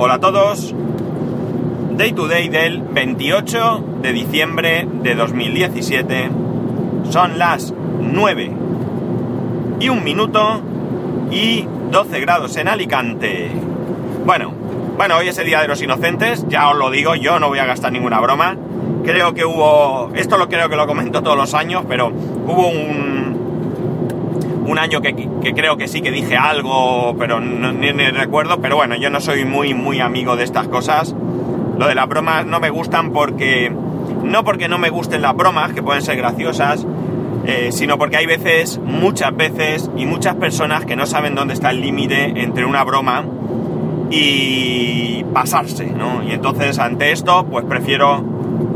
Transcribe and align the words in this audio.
Hola 0.00 0.14
a 0.14 0.20
todos. 0.20 0.72
Day 1.96 2.12
to 2.12 2.28
day 2.28 2.48
del 2.48 2.82
28 2.82 3.84
de 4.00 4.12
diciembre 4.12 4.86
de 5.02 5.16
2017. 5.16 6.30
Son 7.10 7.36
las 7.36 7.74
9 8.00 8.52
y 9.80 9.88
un 9.88 10.04
minuto 10.04 10.60
y 11.32 11.66
12 11.90 12.20
grados 12.20 12.56
en 12.58 12.68
Alicante. 12.68 13.50
Bueno, 14.24 14.52
bueno, 14.96 15.16
hoy 15.16 15.26
es 15.26 15.38
el 15.38 15.46
Día 15.46 15.62
de 15.62 15.66
los 15.66 15.82
Inocentes, 15.82 16.46
ya 16.48 16.70
os 16.70 16.76
lo 16.76 16.92
digo, 16.92 17.16
yo 17.16 17.40
no 17.40 17.48
voy 17.48 17.58
a 17.58 17.66
gastar 17.66 17.90
ninguna 17.90 18.20
broma. 18.20 18.56
Creo 19.02 19.34
que 19.34 19.44
hubo, 19.44 20.12
esto 20.14 20.38
lo 20.38 20.48
creo 20.48 20.68
que 20.68 20.76
lo 20.76 20.86
comento 20.86 21.24
todos 21.24 21.36
los 21.36 21.54
años, 21.54 21.82
pero 21.88 22.06
hubo 22.06 22.68
un, 22.68 24.64
un 24.64 24.78
año 24.78 25.00
que, 25.00 25.27
creo 25.54 25.76
que 25.76 25.88
sí 25.88 26.00
que 26.00 26.10
dije 26.10 26.36
algo, 26.36 27.14
pero 27.18 27.40
no, 27.40 27.72
ni, 27.72 27.92
ni 27.92 28.08
recuerdo, 28.08 28.60
pero 28.60 28.76
bueno, 28.76 28.96
yo 28.96 29.10
no 29.10 29.20
soy 29.20 29.44
muy, 29.44 29.74
muy 29.74 30.00
amigo 30.00 30.36
de 30.36 30.44
estas 30.44 30.68
cosas. 30.68 31.14
Lo 31.78 31.86
de 31.86 31.94
las 31.94 32.08
bromas 32.08 32.46
no 32.46 32.60
me 32.60 32.70
gustan 32.70 33.12
porque, 33.12 33.72
no 34.24 34.44
porque 34.44 34.68
no 34.68 34.78
me 34.78 34.90
gusten 34.90 35.22
las 35.22 35.36
bromas, 35.36 35.72
que 35.72 35.82
pueden 35.82 36.02
ser 36.02 36.16
graciosas, 36.16 36.86
eh, 37.46 37.70
sino 37.70 37.98
porque 37.98 38.16
hay 38.16 38.26
veces, 38.26 38.78
muchas 38.78 39.34
veces, 39.36 39.90
y 39.96 40.06
muchas 40.06 40.34
personas 40.34 40.84
que 40.84 40.96
no 40.96 41.06
saben 41.06 41.34
dónde 41.34 41.54
está 41.54 41.70
el 41.70 41.80
límite 41.80 42.42
entre 42.42 42.64
una 42.64 42.84
broma 42.84 43.24
y 44.10 45.24
pasarse, 45.32 45.86
¿no? 45.86 46.22
Y 46.22 46.32
entonces 46.32 46.78
ante 46.78 47.12
esto, 47.12 47.46
pues 47.46 47.64
prefiero 47.64 48.22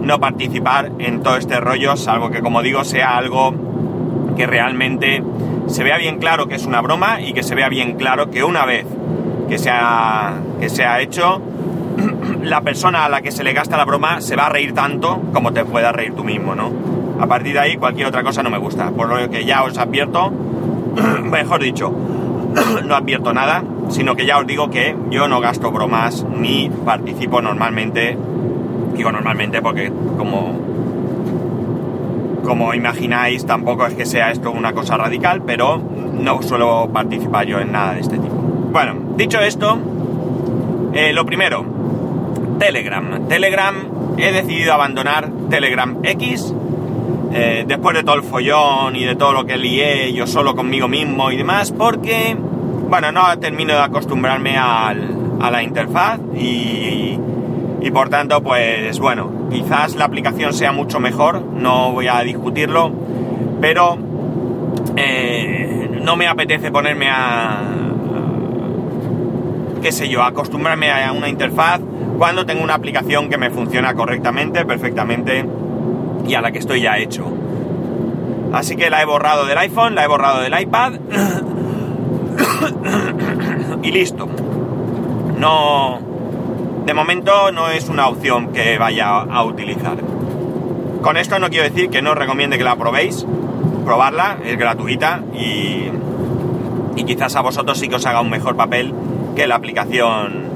no 0.03 0.21
participar 0.21 0.93
en 0.99 1.23
todo 1.23 1.37
este 1.37 1.61
rollo, 1.61 1.97
salvo 1.97 2.31
que 2.31 2.41
como 2.41 2.63
digo 2.63 2.85
sea 2.85 3.17
algo 3.17 3.55
que 4.37 4.47
realmente 4.47 5.23
se 5.67 5.83
vea 5.83 5.99
bien 5.99 6.19
claro 6.19 6.49
que 6.49 6.55
es 6.55 6.67
una 6.67 6.81
broma 6.81 7.21
y 7.21 7.33
que 7.33 7.43
se 7.43 7.55
vea 7.55 7.69
bien 7.69 7.95
claro 7.97 8.31
que 8.31 8.45
una 8.45 8.65
vez 8.65 8.87
que 9.49 9.59
se 9.59 9.71
ha, 9.71 10.41
que 10.61 11.03
hecho, 11.03 11.43
la 12.43 12.63
persona 12.63 13.05
a 13.05 13.09
la 13.09 13.21
que 13.23 13.31
se 13.31 13.45
le 13.45 13.53
gasta 13.53 13.77
la 13.77 13.85
broma 13.85 14.21
se 14.21 14.37
va 14.37 14.47
a 14.47 14.49
reír 14.49 14.73
tanto 14.73 15.21
como 15.33 15.53
te 15.53 15.65
puedas 15.65 15.95
reír 15.95 16.15
tú 16.15 16.25
mismo, 16.25 16.55
¿no? 16.55 16.71
A 17.21 17.27
partir 17.27 17.53
de 17.53 17.61
ahí 17.61 17.77
cualquier 17.77 18.07
otra 18.07 18.23
cosa 18.23 18.43
no 18.43 18.51
me 18.51 18.59
gusta, 18.59 18.91
por 18.91 19.09
lo 19.09 19.31
que 19.31 19.45
ya 19.45 19.63
os 19.63 19.77
advierto, 19.79 20.31
mejor 21.23 21.63
dicho, 21.63 21.93
no 22.85 22.95
advierto 22.95 23.33
nada, 23.33 23.63
sino 23.91 24.17
que 24.17 24.27
ya 24.27 24.39
os 24.39 24.47
digo 24.47 24.71
que 24.71 24.97
yo 25.11 25.29
no 25.29 25.41
gasto 25.41 25.71
bromas 25.71 26.25
ni 26.25 26.71
participo 26.85 27.43
normalmente, 27.43 28.17
digo 28.95 29.13
normalmente 29.13 29.61
porque 29.61 29.93
como 30.17 30.62
como 32.43 32.75
imagináis 32.75 33.47
tampoco 33.47 33.87
es 33.87 33.95
que 33.95 34.07
sea 34.07 34.31
esto 34.31 34.51
una 34.51 34.73
cosa 34.73 34.97
radical, 34.97 35.43
pero 35.47 35.79
no 35.79 36.43
suelo 36.43 36.91
participar 36.93 37.47
yo 37.47 37.61
en 37.61 37.73
nada 37.73 37.95
de 37.95 38.01
este 38.01 38.19
tipo. 38.19 38.35
Bueno, 38.35 38.95
dicho 39.17 39.39
esto, 39.41 39.79
eh, 40.93 41.13
lo 41.13 41.25
primero, 41.25 41.65
Telegram. 42.59 43.27
Telegram, 43.29 43.75
he 44.17 44.33
decidido 44.33 44.73
abandonar 44.73 45.29
Telegram 45.51 45.99
X. 46.03 46.55
Eh, 47.35 47.65
después 47.67 47.97
de 47.97 48.03
todo 48.03 48.17
el 48.17 48.23
follón 48.23 48.95
y 48.95 49.05
de 49.05 49.17
todo 49.17 49.33
lo 49.33 49.47
que 49.47 49.57
lié 49.57 50.13
yo 50.13 50.27
solo 50.27 50.55
conmigo 50.55 50.87
mismo 50.87 51.31
y 51.31 51.39
demás, 51.39 51.73
porque, 51.73 52.37
bueno, 52.89 53.11
no 53.11 53.39
termino 53.39 53.73
de 53.73 53.81
acostumbrarme 53.81 54.59
al, 54.59 55.39
a 55.41 55.51
la 55.51 55.63
interfaz 55.63 56.21
y, 56.37 57.19
y 57.81 57.91
por 57.91 58.11
tanto, 58.11 58.43
pues 58.43 58.99
bueno, 58.99 59.42
quizás 59.53 59.95
la 59.95 60.07
aplicación 60.07 60.53
sea 60.53 60.73
mucho 60.73 60.99
mejor, 60.99 61.43
no 61.43 61.93
voy 61.93 62.09
a 62.09 62.21
discutirlo, 62.21 62.91
pero 63.61 63.99
eh, 64.97 66.01
no 66.03 66.17
me 66.17 66.27
apetece 66.27 66.71
ponerme 66.71 67.09
a, 67.11 67.61
qué 69.83 69.93
sé 69.93 70.09
yo, 70.09 70.23
acostumbrarme 70.23 70.91
a 70.91 71.13
una 71.13 71.29
interfaz 71.29 71.81
cuando 72.19 72.47
tengo 72.47 72.63
una 72.63 72.75
aplicación 72.75 73.29
que 73.29 73.37
me 73.37 73.51
funciona 73.51 73.95
correctamente, 73.95 74.65
perfectamente 74.65 75.45
y 76.27 76.35
a 76.35 76.41
la 76.41 76.53
que 76.53 76.59
estoy 76.59 76.83
ya 76.83 76.99
hecho. 76.99 77.25
Así 78.53 78.77
que 78.77 78.91
la 78.91 79.03
he 79.03 79.05
borrado 79.05 79.47
del 79.47 79.59
iPhone, 79.59 79.95
la 79.95 80.05
he 80.05 80.07
borrado 80.07 80.41
del 80.41 80.61
iPad 80.61 80.95
y 83.83 83.91
listo. 83.91 84.29
No, 85.39 85.99
de 86.85 86.95
momento 86.95 87.53
no 87.53 87.69
es 87.69 87.89
una 87.89 88.09
opción 88.09 88.53
que 88.53 88.79
vaya 88.79 89.19
a 89.19 89.45
utilizar. 89.45 89.97
Con 91.03 91.17
esto 91.17 91.39
no 91.39 91.49
quiero 91.49 91.65
decir 91.65 91.91
que 91.91 92.03
no 92.03 92.13
os 92.13 92.19
recomiende 92.19 92.59
que 92.59 92.65
la 92.65 92.77
probéis, 92.77 93.27
probarla, 93.85 94.39
es 94.45 94.57
gratuita 94.57 95.21
y, 95.35 95.89
y 96.97 97.05
quizás 97.05 97.35
a 97.37 97.41
vosotros 97.41 97.79
sí 97.79 97.89
que 97.89 97.97
os 97.97 98.07
haga 98.07 98.21
un 98.21 98.31
mejor 98.31 98.57
papel 98.57 98.95
que 99.35 99.47
la 99.47 99.57
aplicación 99.57 100.53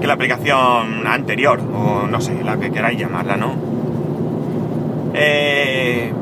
que 0.00 0.06
la 0.06 0.14
aplicación 0.14 1.06
anterior 1.06 1.60
o 1.60 2.06
no 2.06 2.20
sé, 2.20 2.42
la 2.44 2.58
que 2.58 2.70
queráis 2.70 2.98
llamarla, 2.98 3.36
¿no? 3.36 3.54
Eh, 5.14 6.12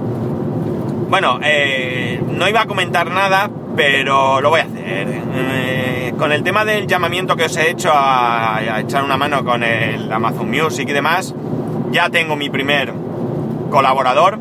bueno, 1.08 1.40
eh, 1.42 2.22
no 2.28 2.48
iba 2.48 2.62
a 2.62 2.66
comentar 2.66 3.10
nada, 3.10 3.50
pero 3.76 4.40
lo 4.40 4.50
voy 4.50 4.60
a. 4.60 4.63
Eh, 4.86 6.12
con 6.18 6.30
el 6.30 6.42
tema 6.42 6.64
del 6.64 6.86
llamamiento 6.86 7.36
que 7.36 7.44
os 7.44 7.56
he 7.56 7.70
hecho 7.70 7.90
a, 7.92 8.80
echar 8.80 9.02
una 9.02 9.16
mano 9.16 9.42
con 9.42 9.62
el 9.62 10.12
Amazon 10.12 10.50
Music 10.50 10.86
y 10.88 10.92
demás, 10.92 11.34
ya 11.90 12.10
tengo 12.10 12.36
mi 12.36 12.50
primer 12.50 12.92
colaborador. 13.70 14.38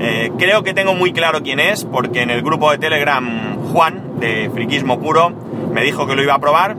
Eh, 0.00 0.32
creo 0.38 0.62
que 0.62 0.72
tengo 0.72 0.94
muy 0.94 1.12
claro 1.12 1.42
quién 1.42 1.60
es, 1.60 1.84
porque 1.84 2.22
en 2.22 2.30
el 2.30 2.40
grupo 2.40 2.70
de 2.70 2.78
Telegram 2.78 3.58
Juan, 3.70 4.18
de 4.18 4.50
Friquismo 4.54 4.98
Puro, 4.98 5.30
me 5.74 5.82
dijo 5.82 6.06
que 6.06 6.16
lo 6.16 6.22
iba 6.22 6.34
a 6.34 6.38
probar 6.38 6.76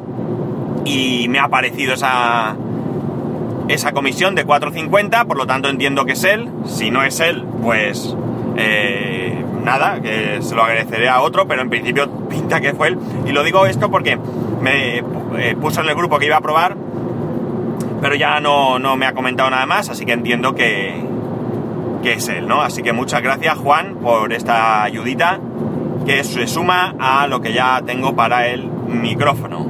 y 0.83 1.27
me 1.29 1.37
ha 1.37 1.43
aparecido 1.43 1.93
esa, 1.93 2.55
esa 3.67 3.91
comisión 3.91 4.33
de 4.33 4.45
4.50, 4.45 5.27
por 5.27 5.37
lo 5.37 5.45
tanto 5.45 5.69
entiendo 5.69 6.05
que 6.05 6.13
es 6.13 6.23
él. 6.23 6.49
Si 6.65 6.89
no 6.89 7.03
es 7.03 7.19
él, 7.19 7.45
pues 7.61 8.15
eh, 8.57 9.20
nada, 9.63 10.01
que 10.01 10.41
se 10.41 10.55
lo 10.55 10.63
agradeceré 10.63 11.09
a 11.09 11.21
otro, 11.21 11.47
pero 11.47 11.61
en 11.61 11.69
principio 11.69 12.09
pinta 12.27 12.61
que 12.61 12.73
fue 12.73 12.89
él. 12.89 12.99
Y 13.25 13.31
lo 13.31 13.43
digo 13.43 13.65
esto 13.65 13.89
porque 13.89 14.17
me 14.61 14.97
eh, 14.97 15.55
puso 15.59 15.81
en 15.81 15.89
el 15.89 15.95
grupo 15.95 16.19
que 16.19 16.25
iba 16.25 16.37
a 16.37 16.41
probar, 16.41 16.75
pero 18.01 18.15
ya 18.15 18.39
no, 18.39 18.79
no, 18.79 18.95
me 18.95 19.05
ha 19.05 19.13
comentado 19.13 19.49
nada 19.49 19.65
más, 19.65 19.89
así 19.89 20.05
que 20.05 20.13
entiendo 20.13 20.55
que, 20.55 21.03
que 22.01 22.13
es 22.13 22.27
él, 22.29 22.47
¿no? 22.47 22.61
Así 22.61 22.81
que 22.81 22.93
muchas 22.93 23.21
gracias 23.21 23.57
Juan 23.57 23.95
por 23.95 24.33
esta 24.33 24.83
ayudita 24.83 25.39
que 26.05 26.23
se 26.23 26.47
suma 26.47 26.95
a 26.99 27.27
lo 27.27 27.41
que 27.41 27.53
ya 27.53 27.81
tengo 27.85 28.15
para 28.15 28.47
el 28.47 28.65
micrófono. 28.65 29.65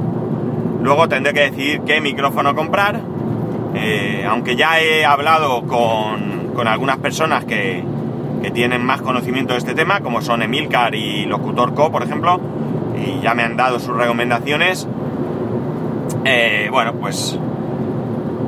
Luego 0.81 1.07
tendré 1.07 1.33
que 1.33 1.41
decidir 1.41 1.81
qué 1.81 2.01
micrófono 2.01 2.55
comprar, 2.55 3.01
eh, 3.75 4.25
aunque 4.27 4.55
ya 4.55 4.79
he 4.79 5.05
hablado 5.05 5.63
con, 5.63 6.53
con 6.55 6.67
algunas 6.67 6.97
personas 6.97 7.45
que, 7.45 7.83
que 8.41 8.51
tienen 8.51 8.83
más 8.83 9.01
conocimiento 9.01 9.53
de 9.53 9.59
este 9.59 9.73
tema, 9.73 10.01
como 10.01 10.21
son 10.21 10.41
Emilcar 10.41 10.95
y 10.95 11.25
Locutor 11.25 11.73
Co, 11.73 11.91
por 11.91 12.03
ejemplo, 12.03 12.39
y 12.97 13.21
ya 13.21 13.33
me 13.33 13.43
han 13.43 13.57
dado 13.57 13.79
sus 13.79 13.95
recomendaciones. 13.95 14.87
Eh, 16.25 16.69
bueno, 16.71 16.93
pues 16.93 17.37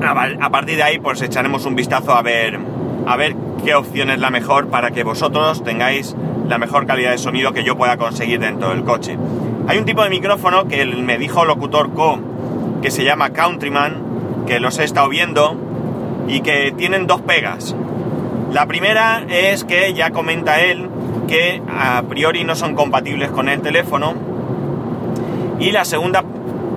a, 0.06 0.50
partir 0.50 0.78
de 0.78 0.84
ahí 0.84 1.00
pues 1.00 1.22
echaremos 1.22 1.66
un 1.66 1.76
vistazo 1.76 2.14
a 2.14 2.22
ver, 2.22 2.60
a 3.06 3.16
ver 3.16 3.36
qué 3.64 3.76
opción 3.76 4.10
es 4.10 4.20
la 4.20 4.30
mejor 4.30 4.68
para 4.68 4.92
que 4.92 5.04
vosotros 5.04 5.64
tengáis 5.64 6.16
la 6.48 6.58
mejor 6.58 6.86
calidad 6.86 7.12
de 7.12 7.18
sonido 7.18 7.54
que 7.54 7.64
yo 7.64 7.78
pueda 7.78 7.98
conseguir 7.98 8.40
dentro 8.40 8.70
del 8.70 8.84
coche. 8.84 9.18
Hay 9.68 9.78
un 9.78 9.86
tipo 9.86 10.04
de 10.04 10.10
micrófono 10.10 10.68
que 10.68 10.86
me 10.86 11.18
dijo 11.18 11.46
Locutor 11.46 11.94
Co 11.94 12.20
que 12.82 12.92
se 12.92 13.06
llama 13.06 13.30
Countryman, 13.30 14.44
que 14.46 14.60
los 14.60 14.78
he 14.78 14.84
estado 14.84 15.08
viendo 15.08 15.56
y 16.28 16.42
que 16.42 16.74
tienen 16.76 17.08
dos 17.08 17.22
pegas. 17.22 17.76
La 18.54 18.68
primera 18.68 19.26
es 19.28 19.64
que 19.64 19.96
ya 19.96 20.12
comenta 20.12 20.62
él 20.62 20.88
que 21.28 21.60
a 21.76 22.04
priori 22.04 22.44
no 22.44 22.56
son 22.56 22.76
compatibles 22.76 23.32
con 23.32 23.50
el 23.50 23.62
teléfono. 23.62 24.14
Y 25.60 25.72
la 25.72 25.84
segunda 25.86 26.24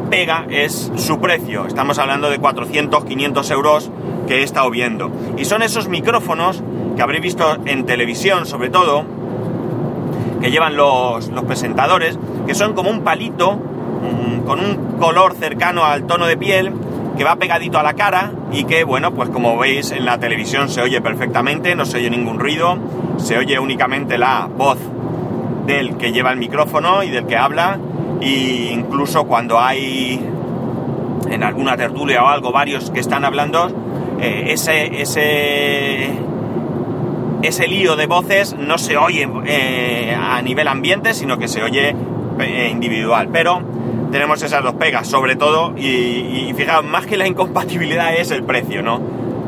pega 0.09 0.47
es 0.49 0.91
su 0.97 1.21
precio. 1.21 1.67
Estamos 1.67 1.99
hablando 1.99 2.31
de 2.31 2.39
400, 2.39 3.05
500 3.05 3.51
euros 3.51 3.91
que 4.27 4.37
he 4.37 4.43
estado 4.43 4.71
viendo. 4.71 5.11
Y 5.37 5.45
son 5.45 5.61
esos 5.61 5.87
micrófonos 5.87 6.63
que 6.97 7.03
habréis 7.03 7.23
visto 7.23 7.59
en 7.67 7.85
televisión 7.85 8.47
sobre 8.47 8.71
todo, 8.71 9.05
que 10.41 10.51
llevan 10.51 10.77
los, 10.77 11.29
los 11.29 11.45
presentadores, 11.45 12.19
que 12.47 12.55
son 12.55 12.73
como 12.73 12.89
un 12.89 13.03
palito 13.03 13.51
um, 13.51 14.41
con 14.47 14.61
un 14.61 14.97
color 14.99 15.35
cercano 15.35 15.85
al 15.85 16.07
tono 16.07 16.25
de 16.25 16.39
piel 16.39 16.73
que 17.17 17.25
va 17.25 17.37
pegadito 17.37 17.79
a 17.79 17.83
la 17.83 17.95
cara 17.95 18.33
y 18.53 18.65
que, 18.65 18.85
bueno, 18.85 19.13
pues 19.13 19.31
como 19.31 19.57
veis 19.59 19.91
en 19.91 20.05
la 20.05 20.19
televisión 20.19 20.69
se 20.69 20.83
oye 20.83 21.01
perfectamente, 21.01 21.75
no 21.75 21.85
se 21.85 21.99
oye 21.99 22.11
ningún 22.11 22.39
ruido, 22.39 22.79
se 23.17 23.39
oye 23.39 23.59
únicamente 23.59 24.19
la 24.19 24.49
voz 24.55 24.79
del 25.67 25.97
que 25.97 26.13
lleva 26.13 26.31
el 26.31 26.39
micrófono 26.39 27.03
y 27.03 27.11
del 27.11 27.27
que 27.27 27.37
habla, 27.37 27.79
e 28.21 28.71
incluso 28.73 29.25
cuando 29.25 29.61
hay 29.61 30.21
en 31.29 31.43
alguna 31.43 31.77
tertulia 31.77 32.23
o 32.23 32.29
algo 32.29 32.53
varios 32.53 32.91
que 32.91 33.01
están 33.01 33.25
hablando, 33.25 33.69
eh, 34.21 34.45
ese, 34.49 35.03
ese, 35.03 36.11
ese 37.43 37.69
lío 37.69 37.97
de 37.97 38.07
voces 38.07 38.57
no 38.59 38.79
se 38.79 38.97
oye 38.97 39.29
eh, 39.47 40.17
a 40.19 40.41
nivel 40.43 40.69
ambiente, 40.69 41.15
sino 41.15 41.39
que 41.39 41.49
se 41.49 41.63
oye 41.63 41.95
eh, 42.41 42.69
individual. 42.71 43.29
Pero 43.33 43.61
tenemos 44.17 44.43
esas 44.43 44.63
dos 44.63 44.73
pegas, 44.77 45.07
sobre 45.07 45.37
todo, 45.37 45.75
y, 45.77 45.89
y 45.89 46.55
fijaos, 46.57 46.83
más 46.87 47.05
que 47.05 47.19
la 47.19 47.27
incompatibilidad 47.27 48.15
es 48.15 48.31
el 48.31 48.45
precio, 48.45 48.83
¿no? 48.83 48.99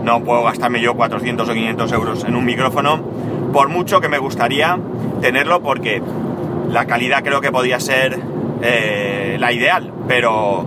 No 0.05 0.23
puedo 0.23 0.43
gastarme 0.43 0.79
yo 0.83 0.93
400 0.95 1.49
o 1.49 1.55
500 1.55 1.93
euros 1.93 2.25
en 2.25 2.37
un 2.37 2.45
micrófono, 2.45 3.03
por 3.51 3.71
mucho 3.71 4.03
que 4.03 4.11
me 4.11 4.19
gustaría 4.19 4.79
tenerlo, 5.23 5.63
porque 5.63 6.03
la 6.69 6.85
calidad 6.85 7.25
creo 7.25 7.41
que 7.41 7.51
podría 7.51 7.81
ser 7.81 8.21
eh, 8.61 9.39
la 9.41 9.53
ideal, 9.53 9.91
pero 10.07 10.67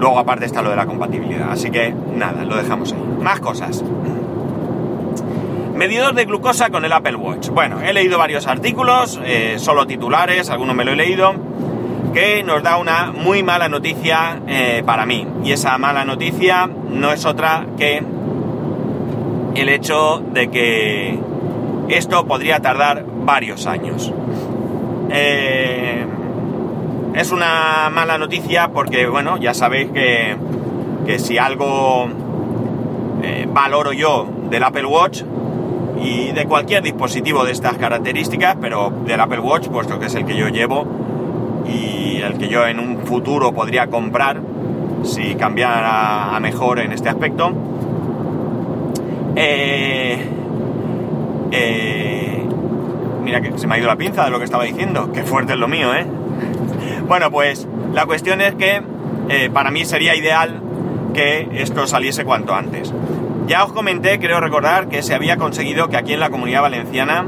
luego 0.00 0.18
aparte 0.18 0.46
está 0.46 0.62
lo 0.62 0.70
de 0.70 0.76
la 0.76 0.86
compatibilidad. 0.86 1.52
Así 1.52 1.70
que 1.70 1.92
nada, 2.16 2.42
lo 2.46 2.56
dejamos 2.56 2.94
ahí. 2.94 3.04
Más 3.20 3.40
cosas. 3.40 3.84
Medidor 5.74 6.14
de 6.14 6.24
glucosa 6.24 6.70
con 6.70 6.86
el 6.86 6.92
Apple 6.94 7.16
Watch. 7.16 7.50
Bueno, 7.50 7.82
he 7.82 7.92
leído 7.92 8.16
varios 8.16 8.46
artículos, 8.46 9.20
eh, 9.26 9.56
solo 9.58 9.86
titulares, 9.86 10.48
algunos 10.48 10.74
me 10.74 10.86
lo 10.86 10.92
he 10.92 10.96
leído, 10.96 11.34
que 12.12 12.42
nos 12.42 12.62
da 12.62 12.76
una 12.76 13.12
muy 13.12 13.42
mala 13.42 13.68
noticia 13.68 14.40
eh, 14.46 14.82
para 14.84 15.06
mí. 15.06 15.26
Y 15.44 15.52
esa 15.52 15.78
mala 15.78 16.04
noticia 16.04 16.66
no 16.66 17.12
es 17.12 17.24
otra 17.24 17.66
que 17.76 18.02
el 19.54 19.68
hecho 19.68 20.22
de 20.32 20.50
que 20.50 21.18
esto 21.88 22.26
podría 22.26 22.60
tardar 22.60 23.04
varios 23.24 23.66
años. 23.66 24.12
Eh, 25.10 26.04
es 27.14 27.32
una 27.32 27.90
mala 27.90 28.18
noticia 28.18 28.68
porque, 28.68 29.06
bueno, 29.06 29.38
ya 29.38 29.54
sabéis 29.54 29.90
que, 29.90 30.36
que 31.06 31.18
si 31.18 31.38
algo 31.38 32.08
eh, 33.22 33.46
valoro 33.48 33.92
yo 33.92 34.26
del 34.48 34.62
Apple 34.62 34.86
Watch 34.86 35.22
y 36.02 36.32
de 36.32 36.46
cualquier 36.46 36.82
dispositivo 36.82 37.44
de 37.44 37.52
estas 37.52 37.76
características, 37.76 38.56
pero 38.60 38.92
del 39.04 39.20
Apple 39.20 39.40
Watch, 39.40 39.68
puesto 39.68 39.98
que 39.98 40.06
es 40.06 40.14
el 40.14 40.24
que 40.24 40.36
yo 40.36 40.48
llevo 40.48 40.86
y 41.66 41.99
el 42.20 42.38
que 42.38 42.48
yo 42.48 42.66
en 42.66 42.78
un 42.78 42.98
futuro 42.98 43.52
podría 43.52 43.88
comprar 43.88 44.40
si 45.04 45.34
cambiara 45.34 46.34
a 46.34 46.40
mejor 46.40 46.80
en 46.80 46.92
este 46.92 47.08
aspecto, 47.08 47.52
eh, 49.36 50.18
eh, 51.52 52.44
mira 53.22 53.40
que 53.40 53.56
se 53.58 53.66
me 53.66 53.74
ha 53.74 53.78
ido 53.78 53.86
la 53.86 53.96
pinza 53.96 54.24
de 54.24 54.30
lo 54.30 54.38
que 54.38 54.44
estaba 54.44 54.64
diciendo. 54.64 55.10
Qué 55.12 55.22
fuerte 55.22 55.54
es 55.54 55.58
lo 55.58 55.68
mío, 55.68 55.94
¿eh? 55.94 56.06
Bueno, 57.08 57.30
pues 57.30 57.66
la 57.92 58.06
cuestión 58.06 58.40
es 58.40 58.54
que 58.54 58.82
eh, 59.28 59.50
para 59.52 59.70
mí 59.70 59.84
sería 59.84 60.14
ideal 60.14 60.60
que 61.14 61.48
esto 61.54 61.86
saliese 61.86 62.24
cuanto 62.24 62.54
antes. 62.54 62.92
Ya 63.46 63.64
os 63.64 63.72
comenté, 63.72 64.20
creo 64.20 64.40
recordar, 64.40 64.88
que 64.88 65.02
se 65.02 65.14
había 65.14 65.36
conseguido 65.36 65.88
que 65.88 65.96
aquí 65.96 66.12
en 66.12 66.20
la 66.20 66.30
comunidad 66.30 66.62
valenciana 66.62 67.26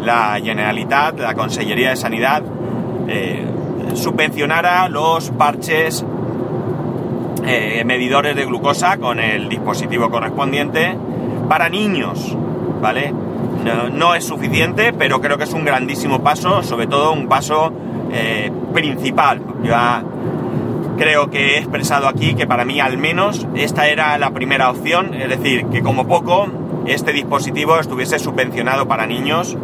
la 0.00 0.38
Generalitat, 0.40 1.18
la 1.18 1.34
Consellería 1.34 1.90
de 1.90 1.96
Sanidad, 1.96 2.44
subvencionara 3.94 4.88
los 4.88 5.30
parches 5.30 6.04
medidores 7.84 8.34
de 8.34 8.44
glucosa 8.44 8.96
con 8.96 9.20
el 9.20 9.48
dispositivo 9.48 10.10
correspondiente 10.10 10.96
para 11.48 11.68
niños, 11.68 12.36
¿vale? 12.80 13.12
No, 13.92 14.14
es 14.14 14.24
suficiente, 14.24 14.92
pero 14.92 15.20
creo 15.20 15.38
que 15.38 15.44
es 15.44 15.52
un 15.52 15.64
grandísimo 15.64 16.22
paso, 16.22 16.62
sobre 16.62 16.86
todo 16.86 17.12
un 17.12 17.26
paso 17.26 17.72
eh, 18.12 18.50
principal. 18.72 19.42
Ya 19.64 20.04
creo 20.96 21.30
que 21.30 21.54
he 21.54 21.58
expresado 21.58 22.06
aquí 22.06 22.34
que 22.34 22.46
para 22.46 22.64
mí 22.64 22.80
al 22.80 22.96
menos 22.96 23.46
esta 23.54 23.88
era 23.88 24.16
la 24.18 24.30
primera 24.30 24.70
opción, 24.70 25.14
es 25.14 25.28
decir, 25.28 25.66
que 25.66 25.82
como 25.82 26.06
poco 26.06 26.46
este 26.86 27.12
dispositivo 27.12 27.78
estuviese 27.80 28.18
subvencionado 28.18 28.86
para 28.86 29.06
niños. 29.06 29.56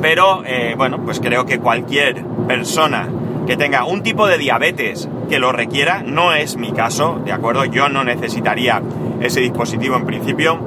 Pero 0.00 0.42
eh, 0.44 0.74
bueno, 0.76 0.98
pues 1.04 1.20
creo 1.20 1.46
que 1.46 1.58
cualquier 1.58 2.24
persona 2.46 3.08
que 3.46 3.56
tenga 3.56 3.84
un 3.84 4.02
tipo 4.02 4.26
de 4.26 4.38
diabetes 4.38 5.08
que 5.28 5.38
lo 5.38 5.52
requiera, 5.52 6.02
no 6.04 6.32
es 6.32 6.56
mi 6.56 6.72
caso, 6.72 7.20
¿de 7.24 7.32
acuerdo? 7.32 7.64
Yo 7.64 7.88
no 7.88 8.04
necesitaría 8.04 8.82
ese 9.20 9.40
dispositivo 9.40 9.96
en 9.96 10.06
principio. 10.06 10.58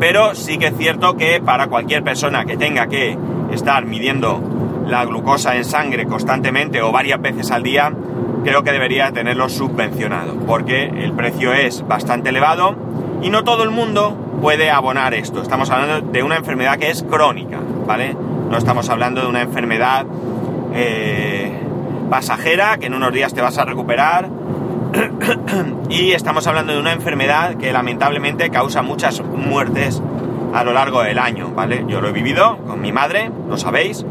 Pero 0.00 0.34
sí 0.34 0.58
que 0.58 0.68
es 0.68 0.76
cierto 0.76 1.16
que 1.16 1.40
para 1.40 1.66
cualquier 1.66 2.04
persona 2.04 2.44
que 2.44 2.56
tenga 2.56 2.86
que 2.86 3.16
estar 3.52 3.84
midiendo 3.84 4.84
la 4.86 5.04
glucosa 5.04 5.56
en 5.56 5.64
sangre 5.64 6.06
constantemente 6.06 6.80
o 6.82 6.92
varias 6.92 7.20
veces 7.20 7.50
al 7.50 7.62
día, 7.62 7.92
creo 8.44 8.62
que 8.62 8.72
debería 8.72 9.10
tenerlo 9.12 9.48
subvencionado, 9.48 10.34
porque 10.46 10.84
el 10.84 11.12
precio 11.12 11.52
es 11.52 11.86
bastante 11.86 12.30
elevado 12.30 12.76
y 13.22 13.30
no 13.30 13.44
todo 13.44 13.64
el 13.64 13.70
mundo 13.70 14.27
puede 14.40 14.70
abonar 14.70 15.14
esto. 15.14 15.42
Estamos 15.42 15.70
hablando 15.70 16.10
de 16.12 16.22
una 16.22 16.36
enfermedad 16.36 16.78
que 16.78 16.90
es 16.90 17.02
crónica, 17.02 17.58
¿vale? 17.86 18.14
No 18.50 18.56
estamos 18.56 18.88
hablando 18.88 19.20
de 19.20 19.26
una 19.26 19.42
enfermedad 19.42 20.06
eh, 20.74 21.52
pasajera 22.10 22.78
que 22.78 22.86
en 22.86 22.94
unos 22.94 23.12
días 23.12 23.34
te 23.34 23.40
vas 23.40 23.58
a 23.58 23.64
recuperar 23.64 24.28
y 25.90 26.12
estamos 26.12 26.46
hablando 26.46 26.72
de 26.72 26.80
una 26.80 26.92
enfermedad 26.92 27.56
que 27.56 27.72
lamentablemente 27.72 28.50
causa 28.50 28.82
muchas 28.82 29.20
muertes 29.22 30.02
a 30.54 30.64
lo 30.64 30.72
largo 30.72 31.02
del 31.02 31.18
año, 31.18 31.50
¿vale? 31.54 31.84
Yo 31.88 32.00
lo 32.00 32.08
he 32.08 32.12
vivido 32.12 32.58
con 32.66 32.80
mi 32.80 32.92
madre, 32.92 33.30
lo 33.48 33.56
sabéis. 33.58 34.04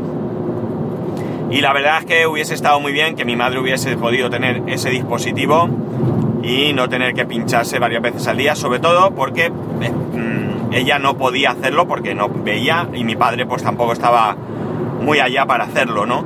Y 1.50 1.62
la 1.62 1.74
verdad 1.74 2.00
es 2.00 2.06
que 2.06 2.28
hubiese 2.28 2.54
estado 2.54 2.80
muy 2.80 2.92
bien 2.92 3.16
que 3.16 3.26
mi 3.26 3.36
madre 3.36 3.60
hubiese 3.60 3.96
podido 3.98 4.30
tener 4.30 4.64
ese 4.68 4.90
dispositivo 4.90 5.70
y 6.48 6.72
no 6.72 6.88
tener 6.88 7.14
que 7.14 7.26
pincharse 7.26 7.78
varias 7.78 8.02
veces 8.02 8.26
al 8.28 8.38
día, 8.38 8.56
sobre 8.56 8.80
todo 8.80 9.12
porque 9.12 9.48
eh, 9.48 9.92
mm, 9.92 10.74
ella 10.74 10.98
no 10.98 11.18
podía 11.18 11.52
hacerlo 11.52 11.88
porque 11.88 12.16
no 12.16 12.30
veía 12.30 12.88
y 12.94 13.04
mi 13.04 13.18
padre 13.18 13.46
pues 13.46 13.64
tampoco 13.64 13.92
estaba 13.92 14.34
muy 15.02 15.20
allá 15.20 15.46
para 15.46 15.66
hacerlo, 15.66 16.06
¿no? 16.06 16.24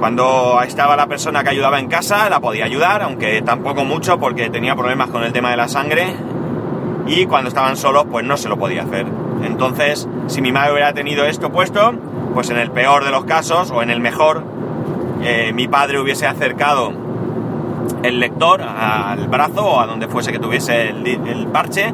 Cuando 0.00 0.60
estaba 0.62 0.96
la 0.96 1.06
persona 1.06 1.44
que 1.44 1.50
ayudaba 1.50 1.78
en 1.78 1.86
casa, 1.86 2.28
la 2.28 2.40
podía 2.40 2.64
ayudar, 2.64 3.02
aunque 3.02 3.40
tampoco 3.42 3.84
mucho 3.84 4.18
porque 4.18 4.50
tenía 4.50 4.74
problemas 4.74 5.10
con 5.10 5.22
el 5.22 5.32
tema 5.32 5.50
de 5.50 5.58
la 5.58 5.68
sangre. 5.68 6.16
Y 7.06 7.26
cuando 7.26 7.48
estaban 7.48 7.76
solos, 7.76 8.06
pues 8.10 8.24
no 8.24 8.36
se 8.38 8.48
lo 8.48 8.58
podía 8.58 8.82
hacer. 8.82 9.06
Entonces, 9.44 10.08
si 10.26 10.40
mi 10.40 10.52
madre 10.52 10.72
hubiera 10.72 10.94
tenido 10.94 11.26
esto 11.26 11.52
puesto, 11.52 11.92
pues 12.32 12.48
en 12.48 12.56
el 12.56 12.70
peor 12.70 13.04
de 13.04 13.10
los 13.10 13.26
casos, 13.26 13.70
o 13.70 13.82
en 13.82 13.90
el 13.90 14.00
mejor, 14.00 14.42
eh, 15.22 15.52
mi 15.52 15.68
padre 15.68 16.00
hubiese 16.00 16.26
acercado 16.26 17.09
el 18.02 18.20
lector 18.20 18.62
al 18.62 19.28
brazo 19.28 19.64
o 19.64 19.80
a 19.80 19.86
donde 19.86 20.08
fuese 20.08 20.32
que 20.32 20.38
tuviese 20.38 20.88
el, 20.88 21.46
parche, 21.52 21.92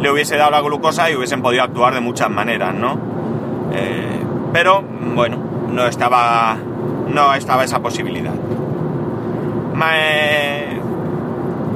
le 0.00 0.10
hubiese 0.10 0.36
dado 0.36 0.50
la 0.50 0.60
glucosa 0.60 1.10
y 1.10 1.16
hubiesen 1.16 1.42
podido 1.42 1.62
actuar 1.62 1.94
de 1.94 2.00
muchas 2.00 2.30
maneras, 2.30 2.74
¿no? 2.74 2.98
Eh, 3.72 4.20
pero, 4.52 4.82
bueno, 5.14 5.36
no 5.70 5.86
estaba 5.86 6.56
no 7.08 7.34
estaba 7.34 7.64
esa 7.64 7.80
posibilidad. 7.80 8.34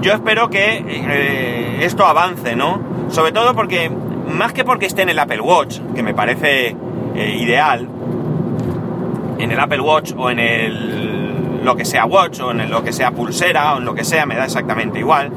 Yo 0.04 0.12
espero 0.12 0.50
que 0.50 0.84
eh, 0.86 1.78
esto 1.80 2.04
avance, 2.04 2.54
¿no? 2.54 2.78
Sobre 3.08 3.32
todo 3.32 3.54
porque, 3.54 3.90
más 4.28 4.52
que 4.52 4.62
porque 4.62 4.84
esté 4.84 5.00
en 5.00 5.08
el 5.08 5.18
Apple 5.18 5.40
Watch, 5.40 5.78
que 5.94 6.02
me 6.02 6.12
parece 6.12 6.76
eh, 7.14 7.38
ideal, 7.40 7.88
en 9.38 9.50
el 9.50 9.58
Apple 9.58 9.80
Watch 9.80 10.12
o 10.14 10.28
en 10.28 10.40
el 10.40 10.93
lo 11.64 11.76
que 11.76 11.84
sea 11.84 12.04
Watch 12.06 12.40
o 12.40 12.50
en 12.50 12.70
lo 12.70 12.82
que 12.84 12.92
sea 12.92 13.10
pulsera 13.10 13.74
o 13.74 13.78
en 13.78 13.84
lo 13.84 13.94
que 13.94 14.04
sea, 14.04 14.26
me 14.26 14.36
da 14.36 14.44
exactamente 14.44 14.98
igual. 14.98 15.30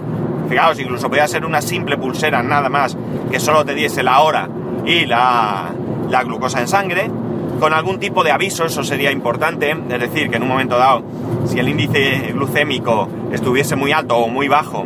Fijaos, 0.50 0.80
incluso 0.80 1.08
podría 1.08 1.28
ser 1.28 1.46
una 1.46 1.62
simple 1.62 1.98
pulsera 1.98 2.42
nada 2.42 2.70
más 2.70 2.98
que 3.32 3.40
solo 3.40 3.66
te 3.66 3.74
diese 3.74 4.04
la 4.04 4.22
hora 4.22 4.48
y 4.86 5.06
la, 5.06 5.72
la 6.10 6.24
glucosa 6.24 6.62
en 6.62 6.68
sangre 6.68 7.12
con 7.60 7.74
algún 7.74 8.00
tipo 8.00 8.24
de 8.24 8.32
aviso, 8.32 8.66
eso 8.66 8.84
sería 8.84 9.12
importante, 9.12 9.72
es 9.72 10.00
decir, 10.00 10.30
que 10.30 10.38
en 10.38 10.44
un 10.44 10.50
momento 10.50 10.78
dado, 10.78 11.04
si 11.46 11.60
el 11.60 11.68
índice 11.70 12.32
glucémico 12.34 13.10
estuviese 13.32 13.76
muy 13.76 13.92
alto 13.92 14.18
o 14.18 14.28
muy 14.28 14.48
bajo, 14.48 14.86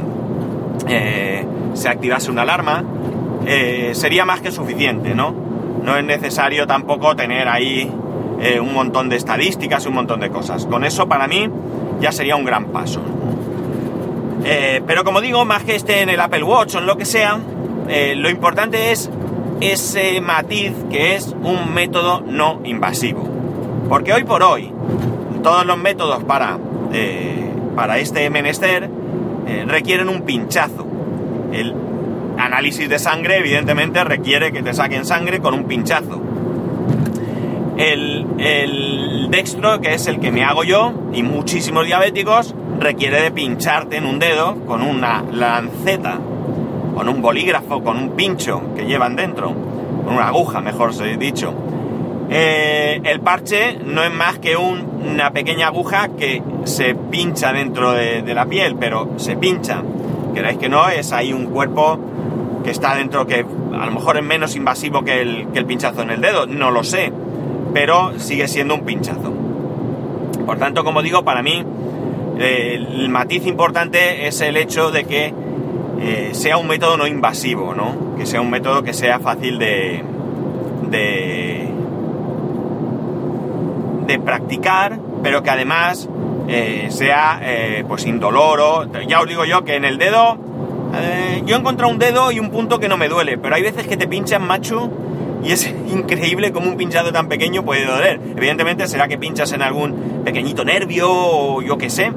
eh, 0.87 1.45
se 1.73 1.89
activase 1.89 2.31
una 2.31 2.43
alarma, 2.43 2.83
eh, 3.45 3.91
sería 3.93 4.25
más 4.25 4.41
que 4.41 4.51
suficiente, 4.51 5.15
¿no? 5.15 5.33
No 5.83 5.97
es 5.97 6.03
necesario 6.03 6.67
tampoco 6.67 7.15
tener 7.15 7.47
ahí 7.47 7.91
eh, 8.41 8.59
un 8.59 8.73
montón 8.73 9.09
de 9.09 9.15
estadísticas 9.15 9.85
un 9.85 9.93
montón 9.93 10.19
de 10.19 10.29
cosas. 10.29 10.65
Con 10.65 10.83
eso, 10.83 11.07
para 11.07 11.27
mí, 11.27 11.47
ya 11.99 12.11
sería 12.11 12.35
un 12.35 12.45
gran 12.45 12.65
paso. 12.65 13.01
pero 14.87 15.03
como 15.03 15.21
digo, 15.21 15.45
más 15.45 15.63
que 15.63 15.75
esté 15.75 16.01
en 16.01 16.09
el 16.09 16.19
Apple 16.19 16.43
Watch 16.43 16.75
o 16.75 16.79
en 16.79 16.87
lo 16.87 16.97
que 16.97 17.05
sea, 17.05 17.39
lo 18.15 18.29
importante 18.29 18.91
es 18.91 19.09
ese 19.61 20.19
matiz 20.21 20.73
que 20.89 21.15
es 21.15 21.35
un 21.43 21.73
método 21.73 22.21
no 22.21 22.59
invasivo. 22.65 23.29
Porque 23.87 24.11
hoy 24.11 24.23
por 24.23 24.43
hoy, 24.43 24.71
todos 25.43 25.65
los 25.65 25.77
métodos 25.77 26.23
para, 26.23 26.57
eh, 26.91 27.49
para 27.75 27.99
este 27.99 28.29
menester 28.29 28.89
eh, 29.47 29.65
requieren 29.67 30.09
un 30.09 30.23
pinchazo. 30.23 30.85
El 31.53 31.75
análisis 32.37 32.89
de 32.89 32.97
sangre, 32.99 33.37
evidentemente, 33.37 34.03
requiere 34.03 34.51
que 34.51 34.63
te 34.63 34.73
saquen 34.73 35.05
sangre 35.05 35.39
con 35.39 35.53
un 35.53 35.65
pinchazo. 35.65 36.20
El, 37.77 38.25
el 38.37 39.27
dextro, 39.31 39.79
que 39.81 39.93
es 39.93 40.07
el 40.07 40.19
que 40.19 40.31
me 40.31 40.43
hago 40.43 40.63
yo, 40.63 40.93
y 41.13 41.23
muchísimos 41.23 41.85
diabéticos, 41.85 42.53
requiere 42.79 43.21
de 43.21 43.31
pincharte 43.31 43.97
en 43.97 44.05
un 44.05 44.19
dedo 44.19 44.55
con 44.65 44.81
una 44.81 45.23
lanceta 45.31 46.19
con 47.01 47.09
un 47.09 47.21
bolígrafo, 47.21 47.83
con 47.83 47.97
un 47.97 48.11
pincho 48.11 48.61
que 48.75 48.85
llevan 48.85 49.15
dentro, 49.15 49.47
con 50.05 50.13
una 50.13 50.27
aguja, 50.27 50.61
mejor 50.61 50.93
dicho. 51.17 51.53
Eh, 52.29 53.01
el 53.03 53.19
parche 53.21 53.77
no 53.83 54.03
es 54.03 54.13
más 54.13 54.39
que 54.39 54.55
una 54.55 55.31
pequeña 55.31 55.67
aguja 55.67 56.09
que 56.09 56.41
se 56.63 56.95
pincha 56.95 57.51
dentro 57.51 57.93
de, 57.93 58.21
la 58.33 58.45
piel, 58.45 58.75
pero 58.79 59.09
se 59.17 59.35
pincha. 59.35 59.81
Queráis 60.33 60.57
que 60.57 60.69
no, 60.69 60.87
es 60.89 61.11
ahí 61.11 61.33
un 61.33 61.47
cuerpo 61.47 61.99
que 62.63 62.71
está 62.71 62.95
dentro 62.95 63.25
que 63.25 63.43
a 63.73 63.85
lo 63.85 63.91
mejor 63.91 64.17
es 64.17 64.23
menos 64.23 64.55
invasivo 64.55 65.03
que 65.03 65.21
el, 65.21 65.47
que 65.51 65.59
el 65.59 65.65
pinchazo 65.65 66.03
en 66.03 66.11
el 66.11 66.21
dedo, 66.21 66.45
no 66.45 66.71
lo 66.71 66.83
sé, 66.83 67.11
pero 67.73 68.19
sigue 68.19 68.47
siendo 68.47 68.75
un 68.75 68.81
pinchazo. 68.81 69.33
Por 70.45 70.57
tanto, 70.57 70.83
como 70.83 71.01
digo, 71.01 71.23
para 71.23 71.41
mí 71.41 71.63
eh, 72.39 72.75
el 72.75 73.09
matiz 73.09 73.45
importante 73.45 74.27
es 74.27 74.41
el 74.41 74.57
hecho 74.57 74.91
de 74.91 75.03
que 75.03 75.33
eh, 75.99 76.29
sea 76.33 76.57
un 76.57 76.67
método 76.67 76.97
no 76.97 77.05
invasivo, 77.07 77.75
¿no? 77.75 78.15
Que 78.17 78.25
sea 78.25 78.41
un 78.41 78.49
método 78.49 78.81
que 78.83 78.93
sea 78.93 79.19
fácil 79.19 79.59
de, 79.59 80.03
de, 80.89 81.69
practicar, 84.25 84.99
pero 85.23 85.41
que 85.41 85.49
además 85.49 86.09
eh, 86.47 86.87
sea 86.89 87.39
pues 87.87 88.05
indoloro. 88.05 88.85
Ya 89.07 89.21
os 89.21 89.27
digo 89.27 89.45
yo 89.45 89.63
que 89.63 89.75
en 89.75 89.85
el 89.85 89.97
dedo, 89.97 90.37
yo 91.45 91.55
he 91.55 91.59
encontrado 91.59 91.91
un 91.91 91.97
dedo 91.97 92.31
y 92.31 92.39
un 92.39 92.51
punto 92.51 92.79
que 92.79 92.89
no 92.89 92.97
me 92.97 93.07
duele, 93.07 93.37
pero 93.37 93.55
hay 93.55 93.61
veces 93.61 93.87
que 93.87 93.95
te 93.95 94.07
pinchan 94.07 94.45
macho 94.45 94.91
y 95.43 95.51
es 95.51 95.67
increíble 95.67 96.51
como 96.51 96.69
un 96.69 96.77
pinchado 96.77 97.11
tan 97.11 97.27
pequeño 97.27 97.63
puede 97.63 97.85
doler. 97.85 98.19
Evidentemente 98.35 98.87
será 98.87 99.07
que 99.07 99.17
pinchas 99.17 99.51
en 99.53 99.61
algún 99.61 100.21
pequeñito 100.23 100.63
nervio 100.63 101.07
o 101.09 101.61
yo 101.61 101.77
qué 101.77 101.89
sé. 101.89 102.11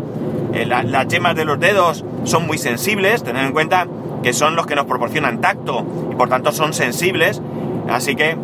las 0.67 1.09
yemas 1.09 1.35
de 1.35 1.45
los 1.45 1.59
dedos 1.59 2.05
son 2.25 2.47
muy 2.47 2.59
sensibles, 2.59 3.23
tened 3.25 3.45
en 3.45 3.53
cuenta 3.53 3.87
que 4.23 4.33
son 4.33 4.57
los 4.57 4.67
que 4.67 4.75
nos 4.75 4.87
proporcionan 4.87 5.41
tacto 5.41 5.85
y 6.13 6.15
por 6.15 6.29
tanto 6.29 6.53
son 6.53 6.73
sensibles. 6.73 7.41
Así 7.89 8.15
que, 8.15 8.37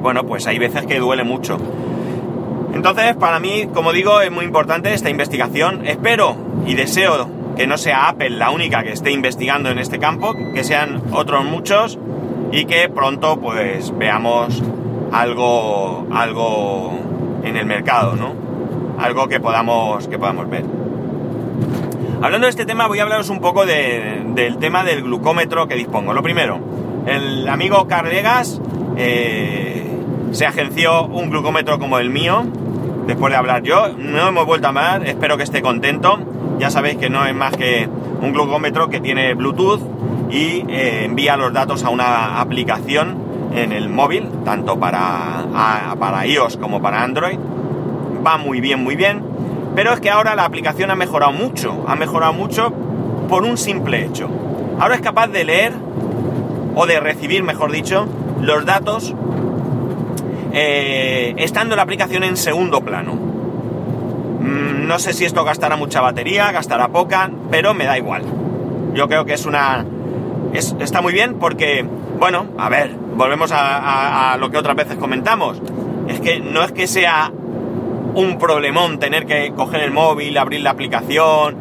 bueno, 0.00 0.24
pues 0.24 0.46
hay 0.46 0.58
veces 0.58 0.86
que 0.86 0.98
duele 0.98 1.24
mucho. 1.24 1.58
Entonces, 2.74 3.14
para 3.16 3.38
mí, 3.38 3.68
como 3.74 3.92
digo, 3.92 4.20
es 4.22 4.30
muy 4.30 4.44
importante 4.46 4.94
esta 4.94 5.10
investigación. 5.10 5.86
Espero 5.86 6.36
y 6.66 6.74
deseo 6.74 7.28
que 7.56 7.66
no 7.66 7.76
sea 7.76 8.08
Apple 8.08 8.30
la 8.30 8.50
única 8.50 8.82
que 8.82 8.92
esté 8.92 9.10
investigando 9.10 9.68
en 9.68 9.78
este 9.78 9.98
campo, 9.98 10.34
que 10.54 10.64
sean 10.64 11.02
otros 11.12 11.44
muchos 11.44 11.98
y 12.52 12.66
que 12.66 12.88
pronto 12.90 13.40
pues 13.40 13.96
veamos 13.96 14.62
algo, 15.10 16.06
algo 16.12 16.92
en 17.42 17.56
el 17.56 17.66
mercado, 17.66 18.14
¿no? 18.14 18.34
Algo 18.98 19.26
que 19.26 19.40
podamos, 19.40 20.06
que 20.06 20.18
podamos 20.18 20.48
ver. 20.48 20.64
Hablando 22.22 22.46
de 22.46 22.50
este 22.50 22.66
tema, 22.66 22.86
voy 22.86 23.00
a 23.00 23.02
hablaros 23.02 23.30
un 23.30 23.40
poco 23.40 23.66
del 23.66 24.58
tema 24.60 24.84
del 24.84 25.02
glucómetro 25.02 25.66
que 25.66 25.74
dispongo. 25.74 26.12
Lo 26.12 26.22
primero, 26.22 26.60
el 27.06 27.48
amigo 27.48 27.88
Carlegas 27.88 28.60
eh, 28.96 29.84
se 30.30 30.46
agenció 30.46 31.06
un 31.06 31.30
glucómetro 31.30 31.78
como 31.78 31.98
el 31.98 32.10
mío, 32.10 32.44
después 33.06 33.32
de 33.32 33.38
hablar 33.38 33.62
yo. 33.62 33.88
No 33.96 34.28
hemos 34.28 34.46
vuelto 34.46 34.68
a 34.68 34.70
hablar, 34.70 35.06
espero 35.06 35.36
que 35.36 35.42
esté 35.42 35.62
contento. 35.62 36.20
Ya 36.58 36.70
sabéis 36.70 36.98
que 36.98 37.10
no 37.10 37.26
es 37.26 37.34
más 37.34 37.56
que 37.56 37.88
un 38.20 38.32
glucómetro 38.32 38.88
que 38.88 39.00
tiene 39.00 39.34
Bluetooth 39.34 39.80
y 40.32 40.64
eh, 40.68 41.04
envía 41.04 41.36
los 41.36 41.52
datos 41.52 41.84
a 41.84 41.90
una 41.90 42.40
aplicación 42.40 43.50
en 43.54 43.70
el 43.70 43.90
móvil, 43.90 44.28
tanto 44.46 44.80
para, 44.80 45.44
para 46.00 46.26
iOS 46.26 46.56
como 46.56 46.80
para 46.80 47.02
Android. 47.02 47.38
Va 48.26 48.38
muy 48.38 48.62
bien, 48.62 48.82
muy 48.82 48.96
bien. 48.96 49.22
Pero 49.74 49.92
es 49.92 50.00
que 50.00 50.08
ahora 50.08 50.34
la 50.34 50.46
aplicación 50.46 50.90
ha 50.90 50.94
mejorado 50.94 51.32
mucho. 51.32 51.84
Ha 51.86 51.96
mejorado 51.96 52.32
mucho 52.32 52.72
por 53.28 53.44
un 53.44 53.58
simple 53.58 54.06
hecho. 54.06 54.30
Ahora 54.80 54.94
es 54.94 55.02
capaz 55.02 55.28
de 55.28 55.44
leer, 55.44 55.74
o 56.74 56.86
de 56.86 56.98
recibir, 56.98 57.42
mejor 57.42 57.70
dicho, 57.70 58.06
los 58.40 58.64
datos 58.64 59.14
eh, 60.52 61.34
estando 61.36 61.76
la 61.76 61.82
aplicación 61.82 62.24
en 62.24 62.38
segundo 62.38 62.80
plano. 62.80 63.14
Mm, 63.14 64.86
no 64.86 64.98
sé 64.98 65.12
si 65.12 65.26
esto 65.26 65.44
gastará 65.44 65.76
mucha 65.76 66.00
batería, 66.00 66.50
gastará 66.52 66.88
poca, 66.88 67.30
pero 67.50 67.74
me 67.74 67.84
da 67.84 67.98
igual. 67.98 68.22
Yo 68.94 69.08
creo 69.08 69.26
que 69.26 69.34
es 69.34 69.44
una... 69.44 69.84
está 70.52 71.00
muy 71.00 71.12
bien 71.12 71.34
porque, 71.38 71.84
bueno, 72.18 72.46
a 72.58 72.68
ver, 72.68 72.94
volvemos 73.16 73.50
a, 73.54 74.36
lo 74.38 74.50
que 74.50 74.58
otras 74.58 74.76
veces 74.76 74.96
comentamos. 74.96 75.60
Es 76.08 76.20
que 76.20 76.40
no 76.40 76.62
es 76.62 76.72
que 76.72 76.86
sea 76.86 77.32
un 78.14 78.38
problemón 78.38 78.98
tener 78.98 79.26
que 79.26 79.52
coger 79.56 79.82
el 79.82 79.90
móvil, 79.90 80.36
abrir 80.36 80.60
la 80.60 80.70
aplicación, 80.70 81.56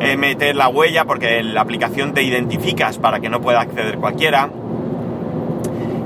eh, 0.00 0.16
meter 0.16 0.54
la 0.54 0.68
huella, 0.68 1.04
porque 1.04 1.42
la 1.42 1.60
aplicación 1.60 2.14
te 2.14 2.22
identificas 2.22 2.98
para 2.98 3.20
que 3.20 3.28
no 3.28 3.40
pueda 3.40 3.60
acceder 3.60 3.98
cualquiera. 3.98 4.50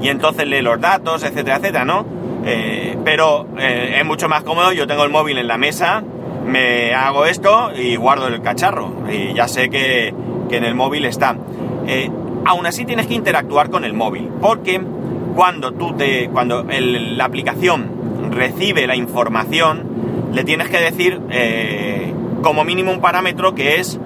Y 0.00 0.08
entonces 0.08 0.46
lee 0.46 0.62
los 0.62 0.80
datos, 0.80 1.22
etcétera, 1.22 1.56
etcétera, 1.56 1.84
¿no? 1.84 2.06
Eh, 2.44 2.96
pero 3.04 3.46
eh, 3.58 3.98
es 3.98 4.04
mucho 4.04 4.28
más 4.28 4.42
cómodo, 4.42 4.72
yo 4.72 4.86
tengo 4.86 5.04
el 5.04 5.10
móvil 5.10 5.38
en 5.38 5.46
la 5.46 5.58
mesa, 5.58 6.02
me 6.44 6.92
hago 6.94 7.26
esto 7.26 7.70
y 7.76 7.96
guardo 7.96 8.26
el 8.28 8.40
cacharro. 8.42 8.92
Y 9.10 9.34
ya 9.34 9.46
sé 9.48 9.68
que, 9.68 10.14
en 10.50 10.64
el 10.64 10.74
móvil 10.74 11.06
está. 11.06 11.36
Aún 12.44 12.66
así 12.66 12.84
tienes 12.84 13.06
que 13.06 13.14
interactuar 13.14 13.70
con 13.70 13.84
el 13.84 13.94
móvil, 13.94 14.28
porque 14.40 14.80
cuando 15.34 15.72
tú 15.72 15.94
te. 15.94 16.28
cuando 16.28 16.64
la 16.64 17.24
aplicación 17.24 17.90
recibe 18.30 18.86
la 18.86 18.96
información, 18.96 19.82
le 20.32 20.44
tienes 20.44 20.68
que 20.68 20.78
decir 20.78 21.20
como 22.42 22.64
mínimo 22.64 22.92
un 22.92 23.00
parámetro 23.00 23.54
que 23.54 23.80
es 23.80 23.98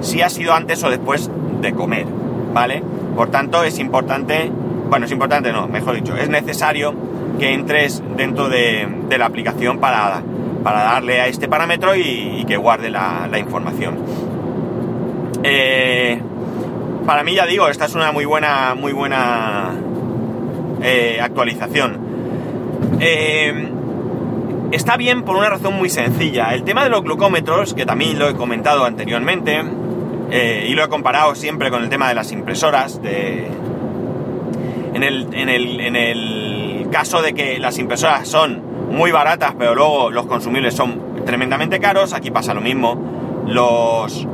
si 0.00 0.22
ha 0.22 0.28
sido 0.28 0.52
antes 0.52 0.82
o 0.82 0.90
después 0.90 1.30
de 1.60 1.72
comer. 1.72 2.06
¿Vale? 2.52 2.82
Por 3.16 3.30
tanto, 3.30 3.64
es 3.64 3.78
importante. 3.78 4.50
Bueno, 4.88 5.06
es 5.06 5.12
importante, 5.12 5.52
no, 5.52 5.68
mejor 5.68 5.94
dicho, 5.94 6.14
es 6.16 6.28
necesario 6.28 6.94
que 7.38 7.54
entres 7.54 8.02
dentro 8.16 8.48
de, 8.48 8.86
la 9.16 9.24
aplicación 9.26 9.78
para, 9.78 10.22
para, 10.62 10.82
darle 10.82 11.20
a 11.20 11.28
este 11.28 11.48
parámetro 11.48 11.96
y, 11.96 12.44
que 12.46 12.56
guarde 12.56 12.90
la, 12.90 13.38
información. 13.38 13.96
Eh, 15.42 16.20
para 17.06 17.24
mí 17.24 17.34
ya 17.34 17.46
digo, 17.46 17.68
esta 17.68 17.86
es 17.86 17.94
una 17.94 18.12
muy 18.12 18.24
buena, 18.24 18.74
muy 18.74 18.92
buena 18.92 19.70
eh, 20.82 21.18
actualización. 21.20 21.98
Eh, 23.00 23.68
está 24.72 24.96
bien 24.96 25.22
por 25.22 25.36
una 25.36 25.50
razón 25.50 25.74
muy 25.74 25.88
sencilla. 25.88 26.54
El 26.54 26.64
tema 26.64 26.84
de 26.84 26.90
los 26.90 27.02
glucómetros, 27.02 27.74
que 27.74 27.84
también 27.86 28.18
lo 28.18 28.28
he 28.28 28.34
comentado 28.34 28.84
anteriormente, 28.84 29.62
y 30.32 30.74
lo 30.74 30.82
he 30.82 30.88
comparado 30.88 31.34
siempre 31.34 31.70
con 31.70 31.82
el 31.82 31.90
tema 31.90 32.08
de 32.08 32.14
las 32.14 32.32
impresoras, 32.32 32.98
en 33.04 35.02
el 35.02 36.88
caso 36.90 37.20
de 37.20 37.34
que 37.34 37.58
las 37.58 37.78
impresoras 37.78 38.28
son 38.28 38.62
muy 38.92 39.10
baratas, 39.10 39.54
pero 39.58 39.74
luego 39.74 40.10
los 40.10 40.26
consumibles 40.26 40.74
son 40.74 41.24
tremendamente 41.24 41.80
caros, 41.80 42.12
aquí 42.12 42.30
pasa 42.30 42.54
lo 42.54 42.60
mismo. 42.60 43.44
Los 43.46 44.26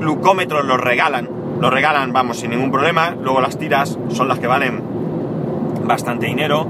glucómetros 0.00 0.64
los 0.66 0.78
regalan, 0.80 1.28
los 1.60 1.72
regalan, 1.72 2.12
vamos, 2.12 2.38
sin 2.38 2.50
ningún 2.50 2.70
problema. 2.70 3.14
Luego 3.20 3.40
las 3.40 3.58
tiras 3.58 3.98
son 4.10 4.28
las 4.28 4.38
que 4.38 4.46
valen 4.46 4.80
bastante 5.84 6.26
dinero. 6.26 6.66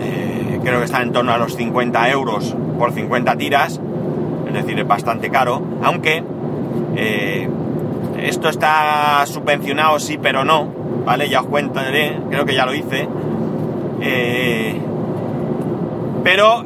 Eh, 0.00 0.60
creo 0.62 0.78
que 0.78 0.84
están 0.84 1.02
en 1.02 1.12
torno 1.12 1.32
a 1.32 1.38
los 1.38 1.56
50 1.56 2.10
euros 2.10 2.54
por 2.78 2.92
50 2.92 3.36
tiras, 3.36 3.80
es 4.46 4.52
decir, 4.52 4.78
es 4.78 4.86
bastante 4.86 5.30
caro, 5.30 5.62
aunque 5.82 6.22
eh, 6.96 7.48
esto 8.20 8.48
está 8.48 9.24
subvencionado 9.26 9.98
sí, 9.98 10.18
pero 10.20 10.44
no, 10.44 10.68
¿vale? 11.04 11.28
Ya 11.28 11.40
os 11.40 11.46
cuentaré, 11.46 12.18
creo 12.30 12.44
que 12.44 12.54
ya 12.54 12.66
lo 12.66 12.74
hice, 12.74 13.08
eh, 14.00 14.80
pero, 16.22 16.64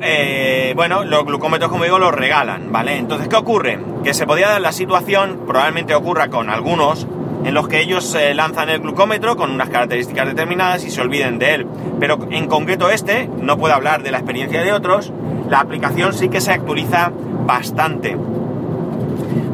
bueno, 0.75 1.05
los 1.05 1.25
glucómetros, 1.25 1.71
como 1.71 1.85
digo, 1.85 1.99
los 1.99 2.13
regalan, 2.13 2.73
¿vale? 2.73 2.97
Entonces, 2.97 3.29
¿qué 3.29 3.37
ocurre? 3.37 3.79
Que 4.03 4.13
se 4.13 4.27
podía 4.27 4.49
dar 4.49 4.61
la 4.61 4.73
situación, 4.73 5.43
probablemente 5.47 5.95
ocurra 5.95 6.29
con 6.29 6.51
algunos, 6.51 7.07
en 7.45 7.55
los 7.55 7.69
que 7.69 7.81
ellos 7.81 8.17
lanzan 8.35 8.69
el 8.69 8.81
glucómetro 8.81 9.37
con 9.37 9.51
unas 9.51 9.69
características 9.69 10.29
determinadas 10.29 10.85
y 10.85 10.91
se 10.91 11.01
olviden 11.01 11.39
de 11.39 11.55
él. 11.55 11.67
Pero 11.99 12.19
en 12.31 12.47
concreto 12.47 12.91
este, 12.91 13.29
no 13.41 13.59
puedo 13.59 13.75
hablar 13.75 14.03
de 14.03 14.11
la 14.11 14.19
experiencia 14.19 14.63
de 14.63 14.73
otros, 14.73 15.13
la 15.49 15.61
aplicación 15.61 16.15
sí 16.15 16.29
que 16.29 16.41
se 16.41 16.53
actualiza 16.53 17.11
bastante. 17.45 18.17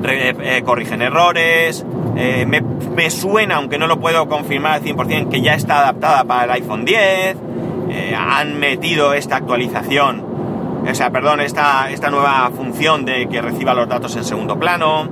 Eh, 0.05 0.63
corrigen 0.65 1.03
errores, 1.03 1.85
me, 2.15 2.61
me, 2.61 3.11
suena, 3.11 3.57
aunque 3.57 3.79
no 3.79 3.87
lo 3.87 3.99
puedo 4.01 4.29
confirmar 4.29 4.75
al 4.75 4.83
100%, 4.83 5.29
que 5.29 5.41
ya 5.41 5.55
está 5.55 5.81
adaptada 5.81 6.25
para 6.25 6.45
el 6.45 6.63
iPhone 6.63 6.85
10, 6.85 7.37
eh, 7.91 8.15
han 8.15 8.59
metido 8.59 9.15
esta 9.15 9.37
actualización, 9.37 10.23
o 10.87 10.95
sea, 10.95 11.11
perdón, 11.11 11.41
esta, 11.41 11.91
esta 11.91 12.11
nueva 12.11 12.51
función 12.55 13.05
de 13.07 13.29
que 13.29 13.41
reciba 13.41 13.73
los 13.73 13.89
datos 13.89 14.15
en 14.17 14.25
segundo 14.25 14.59
plano. 14.59 15.09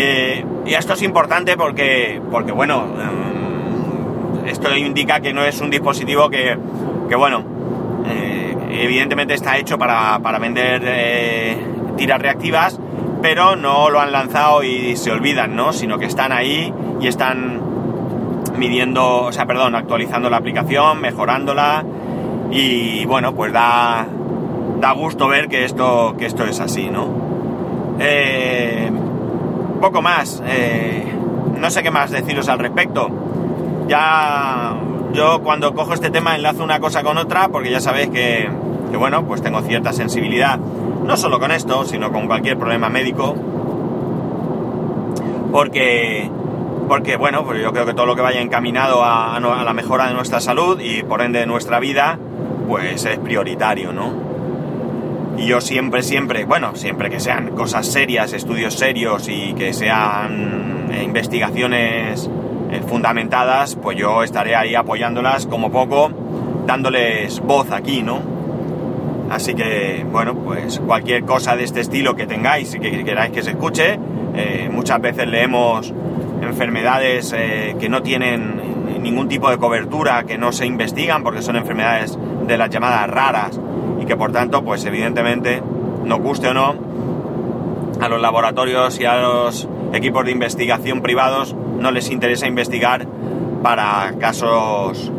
Eh, 0.00 0.44
y 0.64 0.74
esto 0.74 0.92
es 0.92 1.02
importante 1.02 1.56
porque, 1.56 2.22
porque 2.30 2.52
bueno, 2.52 2.86
mm, 2.86 4.46
esto 4.46 4.76
indica 4.76 5.18
que 5.18 5.32
no 5.32 5.42
es 5.42 5.60
un 5.60 5.70
dispositivo 5.70 6.30
que, 6.30 6.56
que 7.08 7.16
bueno, 7.16 7.42
eh, 8.06 8.54
evidentemente 8.70 9.34
está 9.34 9.58
hecho 9.58 9.76
para, 9.76 10.20
para 10.20 10.38
vender 10.38 11.96
tiras 11.96 12.22
reactivas, 12.22 12.78
pero 13.20 13.56
no 13.56 13.90
lo 13.90 13.98
han 13.98 14.12
lanzado 14.12 14.62
y 14.62 14.96
se 14.96 15.10
olvidan, 15.10 15.56
¿no? 15.56 15.72
Sino 15.72 15.98
que 15.98 16.06
están 16.06 16.30
ahí 16.30 16.72
y 17.00 17.08
están 17.08 17.60
midiendo, 18.56 19.22
o 19.24 19.32
sea, 19.32 19.46
perdón, 19.46 19.74
actualizando 19.74 20.30
la 20.30 20.36
aplicación, 20.36 21.00
mejorándola 21.00 21.84
Y 22.52 23.04
bueno, 23.04 23.34
pues 23.34 23.52
da, 23.52 24.06
da 24.80 24.92
gusto 24.92 25.26
ver 25.26 25.48
que 25.48 25.64
esto, 25.64 26.14
que 26.16 26.26
esto 26.26 26.44
es 26.44 26.60
así, 26.60 26.88
¿no? 26.88 27.08
Eh, 27.98 28.92
poco 29.80 30.02
más. 30.02 30.42
Eh, 30.46 31.04
no 31.56 31.70
sé 31.70 31.82
qué 31.82 31.90
más 31.90 32.10
deciros 32.10 32.48
al 32.48 32.58
respecto. 32.58 33.08
Ya 33.88 34.76
yo 35.12 35.40
cuando 35.42 35.74
cojo 35.74 35.94
este 35.94 36.10
tema 36.10 36.36
enlazo 36.36 36.62
una 36.62 36.80
cosa 36.80 37.02
con 37.02 37.18
otra 37.18 37.48
porque 37.48 37.70
ya 37.70 37.80
sabéis 37.80 38.10
que, 38.10 38.48
que 38.90 38.96
bueno, 38.96 39.24
pues 39.24 39.42
tengo 39.42 39.60
cierta 39.62 39.92
sensibilidad, 39.92 40.58
no 40.58 41.16
solo 41.16 41.40
con 41.40 41.50
esto, 41.50 41.84
sino 41.84 42.12
con 42.12 42.26
cualquier 42.26 42.58
problema 42.58 42.88
médico. 42.88 43.34
Porque, 45.50 46.30
porque 46.88 47.16
bueno, 47.16 47.44
pues 47.44 47.62
yo 47.62 47.72
creo 47.72 47.86
que 47.86 47.94
todo 47.94 48.04
lo 48.04 48.14
que 48.14 48.22
vaya 48.22 48.40
encaminado 48.40 49.02
a, 49.02 49.36
a 49.36 49.40
la 49.40 49.72
mejora 49.72 50.08
de 50.08 50.14
nuestra 50.14 50.40
salud 50.40 50.78
y 50.80 51.02
por 51.02 51.22
ende 51.22 51.40
de 51.40 51.46
nuestra 51.46 51.80
vida, 51.80 52.18
pues 52.68 53.06
es 53.06 53.18
prioritario, 53.18 53.92
¿no? 53.92 54.27
Y 55.38 55.46
yo 55.46 55.60
siempre, 55.60 56.02
siempre, 56.02 56.44
bueno, 56.44 56.74
siempre 56.74 57.08
que 57.10 57.20
sean 57.20 57.50
cosas 57.50 57.86
serias, 57.86 58.32
estudios 58.32 58.74
serios 58.74 59.28
y 59.28 59.54
que 59.54 59.72
sean 59.72 60.88
eh, 60.92 61.04
investigaciones 61.04 62.28
eh, 62.72 62.80
fundamentadas, 62.88 63.76
pues 63.76 63.96
yo 63.96 64.24
estaré 64.24 64.56
ahí 64.56 64.74
apoyándolas 64.74 65.46
como 65.46 65.70
poco, 65.70 66.10
dándoles 66.66 67.38
voz 67.38 67.70
aquí, 67.70 68.02
¿no? 68.02 68.20
Así 69.30 69.54
que, 69.54 70.04
bueno, 70.10 70.34
pues 70.34 70.80
cualquier 70.80 71.24
cosa 71.24 71.54
de 71.54 71.62
este 71.62 71.82
estilo 71.82 72.16
que 72.16 72.26
tengáis 72.26 72.74
y 72.74 72.80
que 72.80 73.04
queráis 73.04 73.30
que 73.30 73.42
se 73.42 73.50
escuche, 73.50 73.96
eh, 74.34 74.68
muchas 74.72 75.00
veces 75.00 75.28
leemos 75.28 75.94
enfermedades 76.42 77.32
que 77.78 77.88
no 77.88 78.02
tienen 78.02 79.02
ningún 79.02 79.28
tipo 79.28 79.50
de 79.50 79.58
cobertura, 79.58 80.24
que 80.24 80.38
no 80.38 80.50
se 80.50 80.66
investigan 80.66 81.22
porque 81.22 81.42
son 81.42 81.56
enfermedades 81.56 82.18
de 82.46 82.56
las 82.56 82.70
llamadas 82.70 83.08
raras 83.10 83.60
que 84.08 84.16
por 84.16 84.32
tanto, 84.32 84.64
pues 84.64 84.84
evidentemente, 84.86 85.62
nos 86.04 86.18
guste 86.18 86.48
o 86.48 86.54
no, 86.54 86.74
a 88.00 88.08
los 88.08 88.20
laboratorios 88.20 88.98
y 88.98 89.04
a 89.04 89.20
los 89.20 89.68
equipos 89.92 90.24
de 90.24 90.32
investigación 90.32 91.02
privados 91.02 91.54
no 91.78 91.90
les 91.90 92.10
interesa 92.10 92.46
investigar 92.46 93.06
para 93.62 94.14
casos 94.18 95.12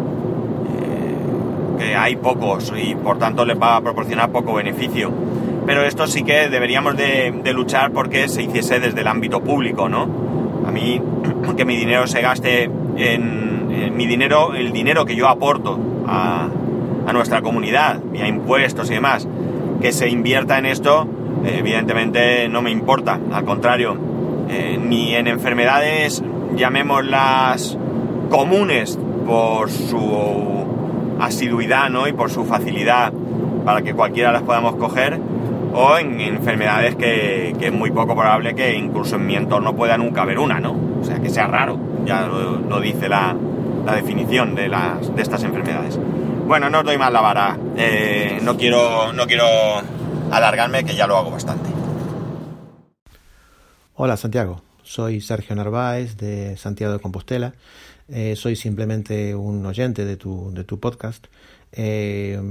eh, 0.73 1.77
que 1.77 1.95
hay 1.95 2.15
pocos 2.15 2.73
y 2.75 2.95
por 2.95 3.19
tanto 3.19 3.45
les 3.45 3.61
va 3.61 3.75
a 3.75 3.81
proporcionar 3.81 4.31
poco 4.31 4.53
beneficio. 4.53 5.11
Pero 5.65 5.83
esto 5.83 6.07
sí 6.07 6.23
que 6.23 6.49
deberíamos 6.49 6.97
de, 6.97 7.41
luchar 7.53 7.91
porque 7.91 8.27
se 8.27 8.41
hiciese 8.41 8.79
desde 8.79 9.01
el 9.01 9.07
ámbito 9.07 9.41
público, 9.41 9.87
¿no? 9.87 10.07
A 10.65 10.71
mí 10.71 10.99
que 11.57 11.63
mi 11.63 11.77
dinero 11.77 12.07
se 12.07 12.21
gaste 12.21 12.71
en 12.97 13.95
mi 13.95 14.07
dinero, 14.07 14.55
el 14.55 14.71
dinero 14.71 15.05
que 15.05 15.15
yo 15.15 15.27
aporto 15.27 15.77
a, 16.07 16.47
a 17.09 17.13
nuestra 17.13 17.41
comunidad, 17.41 17.99
vía 18.11 18.27
impuestos 18.27 18.91
y 18.91 18.93
demás, 18.93 19.27
que 19.81 19.91
se 19.91 20.09
invierta 20.09 20.59
en 20.59 20.67
esto, 20.67 21.07
evidentemente 21.43 22.47
no 22.49 22.61
me 22.61 22.69
importa, 22.69 23.19
al 23.31 23.45
contrario, 23.45 23.97
eh, 24.47 24.79
ni 24.79 25.15
en 25.15 25.25
enfermedades, 25.25 26.23
llamémoslas 26.55 27.77
comunes 28.29 28.99
por 29.25 29.71
su 29.71 30.65
asiduidad 31.19 31.89
¿no? 31.89 32.07
y 32.07 32.13
por 32.13 32.29
su 32.29 32.45
facilidad 32.45 33.11
para 33.65 33.81
que 33.81 33.95
cualquiera 33.95 34.31
las 34.31 34.43
podamos 34.43 34.75
coger, 34.75 35.19
o 35.73 35.97
en 35.97 36.19
enfermedades 36.21 36.95
que, 36.95 37.55
es 37.59 37.73
muy 37.73 37.89
poco 37.89 38.13
probable 38.13 38.53
que 38.53 38.75
incluso 38.75 39.15
en 39.15 39.25
mi 39.25 39.35
entorno 39.35 39.75
pueda 39.75 39.97
nunca 39.97 40.21
haber 40.21 40.37
una, 40.37 40.59
¿no? 40.59 40.75
O 41.01 41.03
sea, 41.03 41.19
que 41.19 41.29
sea 41.29 41.47
raro, 41.47 41.77
ya 42.05 42.27
lo, 42.27 42.79
dice 42.79 43.09
la, 43.09 43.35
la 43.85 43.95
definición 43.95 44.55
de, 44.55 44.67
las, 44.67 45.15
de 45.15 45.21
estas 45.21 45.43
enfermedades. 45.43 45.99
Bueno, 46.49 46.67
no 46.67 46.79
os 46.79 46.83
doy 46.83 46.97
más 46.97 47.13
la 47.13 47.21
vara. 47.21 47.59
Eh, 47.77 48.39
no, 48.41 48.57
quiero, 48.57 49.13
no 49.13 49.27
quiero 49.27 49.45
alargarme, 50.31 50.83
que 50.83 50.95
ya 50.95 51.05
lo 51.05 51.15
hago 51.15 51.29
bastante. 51.29 51.69
Hola 53.93 54.17
Santiago, 54.17 54.63
soy 54.81 55.21
Sergio 55.21 55.55
Narváez 55.55 56.17
de 56.17 56.57
Santiago 56.57 56.93
de 56.93 56.99
Compostela. 56.99 57.53
Eh, 58.07 58.35
soy 58.35 58.55
simplemente 58.55 59.35
un 59.35 59.63
oyente 59.63 60.05
de 60.05 60.17
tu, 60.17 60.51
de 60.51 60.63
tu 60.63 60.79
podcast. 60.79 61.27
Eh, 61.71 62.41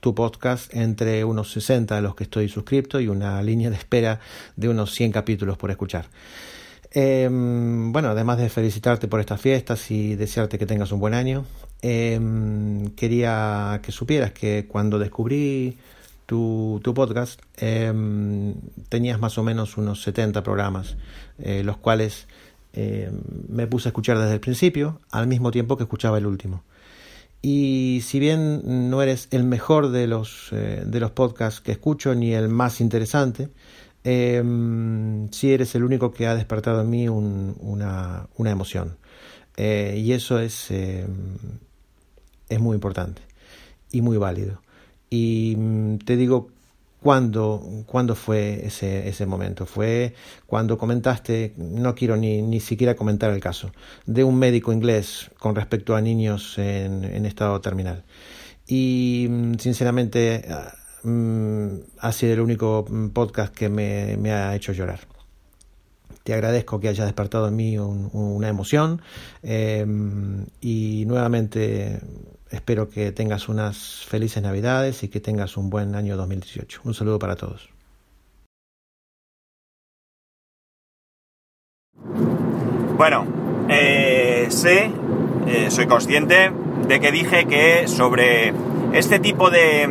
tu 0.00 0.12
podcast 0.16 0.74
entre 0.74 1.22
unos 1.22 1.52
60 1.52 1.96
a 1.96 2.00
los 2.00 2.16
que 2.16 2.24
estoy 2.24 2.48
suscrito 2.48 2.98
y 2.98 3.06
una 3.06 3.40
línea 3.44 3.70
de 3.70 3.76
espera 3.76 4.18
de 4.56 4.70
unos 4.70 4.92
100 4.92 5.12
capítulos 5.12 5.56
por 5.56 5.70
escuchar. 5.70 6.06
Em, 6.90 7.92
bueno, 7.92 8.08
además 8.08 8.38
de 8.38 8.48
felicitarte 8.48 9.06
por 9.06 9.20
estas 9.20 9.40
fiestas 9.40 9.88
y 9.92 10.16
desearte 10.16 10.58
que 10.58 10.66
tengas 10.66 10.90
un 10.90 10.98
buen 10.98 11.14
año, 11.14 11.44
em, 11.82 12.90
quería 12.90 13.80
que 13.82 13.92
supieras 13.92 14.32
que 14.32 14.66
cuando 14.68 14.98
descubrí 14.98 15.76
tu, 16.26 16.80
tu 16.82 16.94
podcast 16.94 17.40
em, 17.56 18.54
tenías 18.88 19.18
más 19.20 19.38
o 19.38 19.42
menos 19.42 19.76
unos 19.76 20.02
70 20.02 20.42
programas, 20.42 20.96
eh, 21.38 21.62
los 21.64 21.78
cuales 21.78 22.26
me 23.48 23.66
puse 23.66 23.88
a 23.88 23.90
escuchar 23.90 24.18
desde 24.18 24.34
el 24.34 24.40
principio, 24.40 25.00
al 25.10 25.26
mismo 25.26 25.50
tiempo 25.50 25.76
que 25.76 25.82
escuchaba 25.82 26.18
el 26.18 26.26
último. 26.26 26.62
Y 27.40 28.00
si 28.04 28.18
bien 28.18 28.90
no 28.90 29.00
eres 29.02 29.28
el 29.30 29.44
mejor 29.44 29.90
de 29.90 30.06
los, 30.06 30.48
eh, 30.52 30.82
de 30.84 31.00
los 31.00 31.12
podcasts 31.12 31.60
que 31.60 31.72
escucho, 31.72 32.14
ni 32.14 32.34
el 32.34 32.48
más 32.48 32.80
interesante, 32.80 33.48
sí 34.04 35.52
eres 35.52 35.74
el 35.74 35.84
único 35.84 36.12
que 36.12 36.26
ha 36.26 36.34
despertado 36.34 36.80
en 36.80 36.90
mí 36.90 37.08
una, 37.08 38.26
una, 38.36 38.50
emoción. 38.50 38.96
Eh, 39.56 40.00
y 40.02 40.12
eso 40.12 40.38
es, 40.38 40.70
em, 40.70 41.06
es 42.48 42.60
muy 42.60 42.74
importante 42.74 43.22
y 43.90 44.02
muy 44.02 44.16
válido. 44.16 44.60
Y 45.10 45.54
mm, 45.56 45.98
te 45.98 46.16
digo 46.16 46.48
cuándo, 47.02 47.62
fue 48.14 48.66
ese, 48.66 49.08
ese 49.08 49.26
momento. 49.26 49.66
Fue 49.66 50.14
cuando 50.46 50.78
comentaste, 50.78 51.54
no 51.56 51.94
quiero 51.94 52.16
ni, 52.16 52.42
ni 52.42 52.60
siquiera 52.60 52.96
comentar 52.96 53.30
el 53.30 53.40
caso, 53.40 53.72
de 54.06 54.24
un 54.24 54.38
médico 54.38 54.72
inglés 54.72 55.30
con 55.38 55.54
respecto 55.54 55.96
a 55.96 56.00
niños 56.00 56.58
en, 56.58 57.26
estado 57.26 57.60
terminal. 57.60 58.04
Y 58.66 59.26
mm, 59.30 59.54
sinceramente 59.58 60.44
Mm, 61.02 61.80
ha 62.00 62.12
sido 62.12 62.34
el 62.34 62.40
único 62.40 62.84
podcast 63.12 63.54
que 63.54 63.68
me, 63.68 64.32
ha 64.32 64.54
hecho 64.54 64.72
llorar. 64.72 65.00
Te 66.24 66.34
agradezco 66.34 66.80
que 66.80 66.88
hayas 66.88 67.06
despertado 67.06 67.48
en 67.48 67.56
mí 67.56 67.78
una 67.78 68.48
emoción 68.48 69.00
em, 69.42 70.44
y 70.60 71.04
nuevamente 71.06 72.00
espero 72.50 72.88
que 72.88 73.12
tengas 73.12 73.48
unas 73.48 74.04
felices 74.06 74.42
navidades 74.42 75.02
y 75.02 75.08
que 75.08 75.20
tengas 75.20 75.56
un 75.56 75.70
buen 75.70 75.94
año 75.94 76.16
2018. 76.16 76.80
Un 76.84 76.94
saludo 76.94 77.18
para 77.18 77.36
todos. 77.36 77.68
Bueno, 82.96 83.26
eh, 83.68 84.46
sé, 84.50 84.90
eh, 85.46 85.70
soy 85.70 85.86
consciente 85.86 86.50
de 86.88 87.00
que 87.00 87.12
dije 87.12 87.46
que 87.46 87.86
sobre 87.86 88.52
este 88.92 89.20
tipo 89.20 89.50
de, 89.50 89.88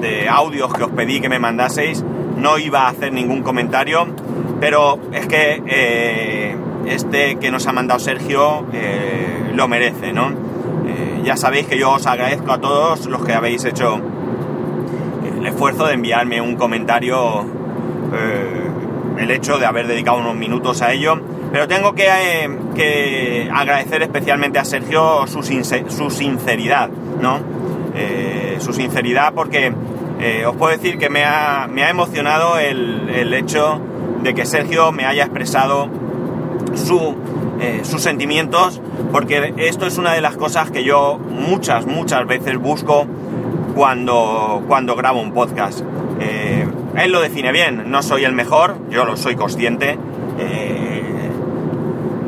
de 0.00 0.28
audios 0.28 0.72
que 0.72 0.84
os 0.84 0.90
pedí 0.90 1.20
que 1.20 1.28
me 1.28 1.38
mandaseis, 1.38 2.02
no 2.36 2.56
iba 2.56 2.82
a 2.82 2.88
hacer 2.88 3.12
ningún 3.12 3.42
comentario, 3.42 4.06
pero 4.58 4.98
es 5.12 5.26
que 5.26 5.62
eh, 5.66 6.56
este 6.86 7.36
que 7.36 7.50
nos 7.50 7.66
ha 7.66 7.72
mandado 7.72 8.00
Sergio 8.00 8.64
lo 9.52 9.68
merece, 9.68 10.12
¿no? 10.14 10.49
Eh, 11.00 11.22
ya 11.24 11.36
sabéis 11.36 11.66
que 11.66 11.78
yo 11.78 11.92
os 11.92 12.06
agradezco 12.06 12.52
a 12.52 12.60
todos 12.60 13.06
los 13.06 13.24
que 13.24 13.32
habéis 13.32 13.64
hecho 13.64 14.00
el 15.38 15.46
esfuerzo 15.46 15.86
de 15.86 15.94
enviarme 15.94 16.40
un 16.40 16.56
comentario, 16.56 17.46
el 19.18 19.30
hecho 19.30 19.58
de 19.58 19.64
haber 19.64 19.86
dedicado 19.86 20.18
unos 20.18 20.34
minutos 20.34 20.82
a 20.82 20.92
ello, 20.92 21.18
pero 21.50 21.66
tengo 21.66 21.94
que, 21.94 22.06
que 22.74 23.48
agradecer 23.52 24.02
especialmente 24.02 24.58
a 24.58 24.64
Sergio 24.64 25.26
su, 25.26 25.42
su 25.42 26.10
sinceridad, 26.10 26.90
¿no? 27.20 27.38
su 28.58 28.72
sinceridad 28.74 29.32
porque 29.32 29.72
eh, 30.20 30.44
os 30.44 30.54
puedo 30.54 30.76
decir 30.76 30.98
que 30.98 31.08
me 31.08 31.24
ha, 31.24 31.66
me 31.66 31.82
ha 31.82 31.88
emocionado 31.88 32.58
el, 32.58 33.32
hecho 33.32 33.80
de 34.22 34.34
que 34.34 34.44
Sergio 34.44 34.92
me 34.92 35.06
haya 35.06 35.24
expresado 35.24 35.88
su, 36.74 37.16
eh, 37.60 37.80
sus 37.84 38.02
sentimientos, 38.02 38.80
porque 39.12 39.54
esto 39.58 39.86
es 39.86 39.98
una 39.98 40.12
de 40.12 40.20
las 40.20 40.36
cosas 40.36 40.70
que 40.70 40.84
yo 40.84 41.18
muchas, 41.18 41.86
muchas 41.86 42.26
veces 42.26 42.58
busco 42.58 43.06
cuando, 43.74 44.62
cuando 44.66 44.96
grabo 44.96 45.20
un 45.20 45.32
podcast. 45.32 45.80
Eh, 46.20 46.66
él 46.96 47.12
lo 47.12 47.20
define 47.20 47.52
bien, 47.52 47.90
no 47.90 48.02
soy 48.02 48.24
el 48.24 48.32
mejor, 48.32 48.76
yo 48.90 49.04
lo 49.04 49.16
soy 49.16 49.36
consciente. 49.36 49.98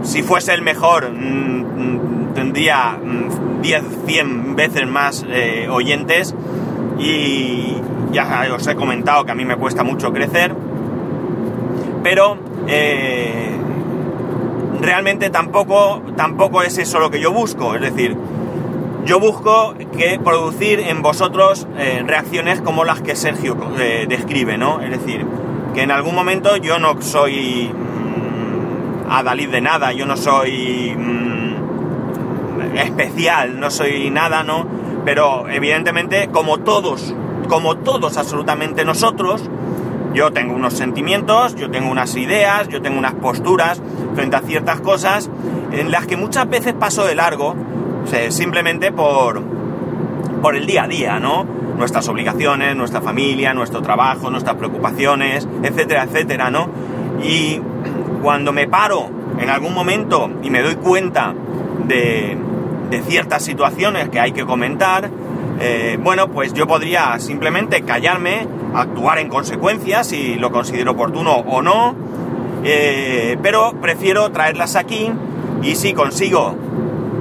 si 0.02 0.22
fuese 0.22 0.52
el 0.52 0.62
mejor, 0.62 1.12
mm, 1.12 1.14
mm, 1.14 2.34
tendría 2.34 2.98
10, 3.62 3.82
mm, 3.82 4.06
100 4.06 4.56
veces 4.56 4.86
más 4.86 5.24
oyentes 5.70 6.34
y 6.98 7.76
ya 8.12 8.46
os 8.54 8.66
he 8.66 8.74
comentado 8.74 9.24
que 9.24 9.32
a 9.32 9.34
mí 9.34 9.44
me 9.44 9.56
cuesta 9.56 9.82
mucho 9.82 10.12
crecer, 10.12 10.54
pero 12.02 12.36
eh, 12.68 13.41
realmente 14.82 15.30
tampoco, 15.30 16.02
tampoco 16.16 16.62
es 16.62 16.76
eso 16.76 16.98
lo 16.98 17.10
que 17.10 17.20
yo 17.20 17.32
busco, 17.32 17.74
es 17.76 17.80
decir, 17.80 18.16
yo 19.04 19.18
busco 19.18 19.74
que 19.96 20.20
producir 20.22 20.80
en 20.80 21.02
vosotros 21.02 21.66
eh, 21.78 22.02
reacciones 22.06 22.60
como 22.60 22.84
las 22.84 23.00
que 23.00 23.16
Sergio 23.16 23.56
eh, 23.78 24.06
describe, 24.08 24.58
¿no? 24.58 24.80
Es 24.80 24.90
decir, 24.90 25.26
que 25.74 25.82
en 25.82 25.90
algún 25.90 26.14
momento 26.14 26.56
yo 26.56 26.78
no 26.78 27.00
soy 27.00 27.70
mm, 27.72 29.10
adalid 29.10 29.48
de 29.48 29.60
nada, 29.60 29.92
yo 29.92 30.06
no 30.06 30.16
soy 30.16 30.94
mm, 30.96 32.76
especial, 32.76 33.58
no 33.58 33.70
soy 33.70 34.10
nada, 34.10 34.42
¿no? 34.42 34.66
Pero 35.04 35.48
evidentemente, 35.48 36.28
como 36.30 36.58
todos, 36.58 37.14
como 37.48 37.78
todos 37.78 38.16
absolutamente 38.16 38.84
nosotros, 38.84 39.48
yo 40.14 40.30
tengo 40.32 40.54
unos 40.54 40.74
sentimientos, 40.74 41.54
yo 41.56 41.70
tengo 41.70 41.90
unas 41.90 42.14
ideas, 42.16 42.68
yo 42.68 42.82
tengo 42.82 42.98
unas 42.98 43.14
posturas 43.14 43.80
frente 44.14 44.36
a 44.36 44.40
ciertas 44.40 44.80
cosas 44.80 45.30
en 45.72 45.90
las 45.90 46.06
que 46.06 46.16
muchas 46.16 46.48
veces 46.48 46.74
paso 46.74 47.04
de 47.04 47.14
largo, 47.14 47.54
simplemente 48.28 48.92
por, 48.92 49.42
por 50.42 50.56
el 50.56 50.66
día 50.66 50.84
a 50.84 50.88
día, 50.88 51.18
¿no? 51.18 51.46
Nuestras 51.76 52.08
obligaciones, 52.08 52.76
nuestra 52.76 53.00
familia, 53.00 53.54
nuestro 53.54 53.80
trabajo, 53.80 54.30
nuestras 54.30 54.56
preocupaciones, 54.56 55.48
etcétera, 55.62 56.04
etcétera, 56.04 56.50
¿no? 56.50 56.68
Y 57.22 57.60
cuando 58.22 58.52
me 58.52 58.68
paro 58.68 59.08
en 59.38 59.48
algún 59.48 59.74
momento 59.74 60.30
y 60.42 60.50
me 60.50 60.62
doy 60.62 60.76
cuenta 60.76 61.34
de, 61.86 62.36
de 62.90 63.02
ciertas 63.02 63.42
situaciones 63.42 64.10
que 64.10 64.20
hay 64.20 64.32
que 64.32 64.44
comentar, 64.44 65.08
eh, 65.60 65.96
bueno, 66.00 66.28
pues 66.28 66.52
yo 66.54 66.66
podría 66.66 67.18
simplemente 67.18 67.82
callarme, 67.82 68.46
actuar 68.74 69.18
en 69.18 69.28
consecuencia 69.28 70.02
si 70.02 70.34
lo 70.34 70.50
considero 70.50 70.92
oportuno 70.92 71.34
o 71.34 71.62
no, 71.62 71.94
eh, 72.64 73.36
pero 73.42 73.72
prefiero 73.80 74.30
traerlas 74.30 74.76
aquí 74.76 75.10
y 75.62 75.74
si 75.74 75.92
consigo 75.92 76.54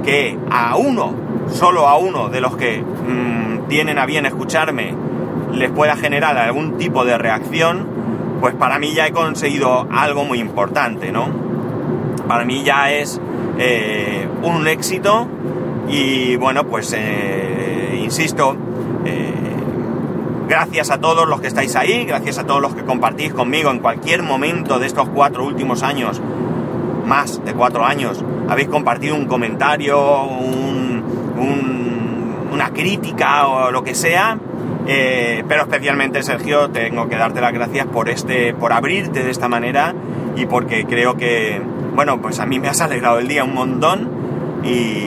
que 0.04 0.38
a 0.50 0.76
uno, 0.76 1.14
solo 1.52 1.88
a 1.88 1.96
uno 1.96 2.28
de 2.28 2.40
los 2.40 2.56
que 2.56 2.82
mm, 2.82 3.68
tienen 3.68 3.98
a 3.98 4.06
bien 4.06 4.26
escucharme, 4.26 4.94
les 5.52 5.70
pueda 5.70 5.96
generar 5.96 6.36
algún 6.38 6.78
tipo 6.78 7.04
de 7.04 7.18
reacción, 7.18 7.86
pues 8.40 8.54
para 8.54 8.78
mí 8.78 8.92
ya 8.94 9.06
he 9.06 9.12
conseguido 9.12 9.86
algo 9.90 10.24
muy 10.24 10.40
importante, 10.40 11.12
¿no? 11.12 11.28
Para 12.26 12.44
mí 12.44 12.62
ya 12.64 12.92
es 12.92 13.20
eh, 13.58 14.26
un 14.42 14.66
éxito 14.66 15.28
y 15.88 16.36
bueno, 16.36 16.64
pues 16.64 16.94
eh, 16.96 18.00
insisto, 18.02 18.56
gracias 20.48 20.90
a 20.90 20.98
todos 20.98 21.28
los 21.28 21.40
que 21.40 21.46
estáis 21.46 21.76
ahí, 21.76 22.04
gracias 22.04 22.38
a 22.38 22.44
todos 22.44 22.60
los 22.60 22.74
que 22.74 22.84
compartís 22.84 23.32
conmigo 23.32 23.70
en 23.70 23.78
cualquier 23.78 24.22
momento 24.22 24.78
de 24.78 24.86
estos 24.86 25.08
cuatro 25.08 25.44
últimos 25.44 25.82
años, 25.82 26.20
más 27.06 27.44
de 27.44 27.54
cuatro 27.54 27.84
años, 27.84 28.24
habéis 28.48 28.68
compartido 28.68 29.14
un 29.14 29.26
comentario, 29.26 30.24
una 32.52 32.70
crítica 32.70 33.48
o 33.48 33.70
lo 33.70 33.82
que 33.82 33.94
sea. 33.94 34.38
Eh, 34.86 35.44
pero 35.46 35.62
especialmente 35.62 36.24
Sergio 36.24 36.70
tengo 36.70 37.08
que 37.08 37.16
darte 37.16 37.40
las 37.40 37.52
gracias 37.52 37.86
por 37.86 38.08
este 38.08 38.52
por 38.52 38.72
abrirte 38.72 39.22
de 39.22 39.30
esta 39.30 39.48
manera 39.48 39.94
y 40.34 40.46
porque 40.46 40.86
creo 40.86 41.16
que 41.16 41.62
bueno 41.94 42.20
pues 42.20 42.40
a 42.40 42.46
mí 42.46 42.58
me 42.58 42.68
has 42.68 42.80
alegrado 42.80 43.20
el 43.20 43.28
día 43.28 43.44
un 43.44 43.54
montón 43.54 44.10
y 44.64 45.04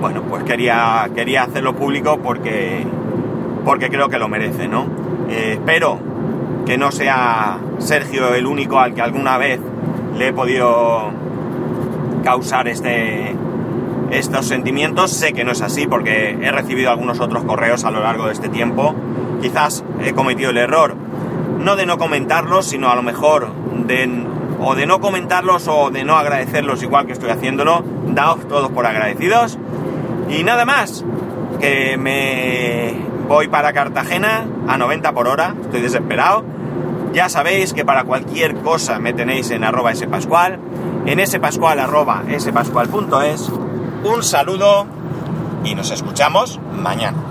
bueno 0.00 0.22
pues 0.22 0.44
quería 0.44 1.10
quería 1.14 1.42
hacerlo 1.42 1.76
público 1.76 2.18
porque 2.22 2.86
porque 3.66 3.90
creo 3.90 4.08
que 4.08 4.20
lo 4.20 4.28
merece 4.28 4.68
no 4.68 4.86
eh, 5.28 5.54
espero 5.54 5.98
que 6.64 6.78
no 6.78 6.92
sea 6.92 7.58
Sergio 7.78 8.32
el 8.32 8.46
único 8.46 8.78
al 8.78 8.94
que 8.94 9.02
alguna 9.02 9.38
vez 9.38 9.60
le 10.16 10.28
he 10.28 10.32
podido 10.32 11.10
causar 12.24 12.66
este, 12.68 13.34
estos 14.10 14.46
sentimientos. 14.46 15.12
Sé 15.12 15.32
que 15.32 15.44
no 15.44 15.52
es 15.52 15.62
así 15.62 15.86
porque 15.86 16.38
he 16.40 16.50
recibido 16.50 16.90
algunos 16.90 17.20
otros 17.20 17.44
correos 17.44 17.84
a 17.84 17.90
lo 17.90 18.00
largo 18.00 18.26
de 18.26 18.32
este 18.32 18.48
tiempo. 18.48 18.94
Quizás 19.42 19.84
he 20.00 20.12
cometido 20.12 20.50
el 20.50 20.58
error, 20.58 20.96
no 21.60 21.76
de 21.76 21.86
no 21.86 21.98
comentarlos, 21.98 22.66
sino 22.66 22.90
a 22.90 22.96
lo 22.96 23.02
mejor 23.02 23.48
de 23.86 24.24
o 24.58 24.74
de 24.74 24.86
no 24.86 25.00
comentarlos 25.00 25.68
o 25.68 25.90
de 25.90 26.04
no 26.04 26.16
agradecerlos 26.16 26.82
igual 26.82 27.06
que 27.06 27.12
estoy 27.12 27.30
haciéndolo. 27.30 27.84
Daos 28.08 28.46
todos 28.48 28.70
por 28.70 28.86
agradecidos. 28.86 29.58
Y 30.28 30.42
nada 30.42 30.64
más, 30.64 31.04
que 31.60 31.96
me 31.96 33.05
voy 33.28 33.48
para 33.48 33.72
Cartagena 33.72 34.46
a 34.68 34.78
90 34.78 35.12
por 35.12 35.28
hora, 35.28 35.54
estoy 35.60 35.80
desesperado. 35.80 36.44
Ya 37.12 37.28
sabéis 37.28 37.72
que 37.72 37.84
para 37.84 38.04
cualquier 38.04 38.56
cosa 38.56 38.98
me 38.98 39.12
tenéis 39.12 39.50
en 39.50 39.64
arroba 39.64 39.94
spascual 39.94 40.58
en 41.06 41.24
spascual 41.26 41.78
arroba 41.78 42.24
spascual.es. 42.38 43.48
Un 44.04 44.22
saludo 44.22 44.86
y 45.64 45.74
nos 45.74 45.90
escuchamos 45.90 46.60
mañana. 46.72 47.25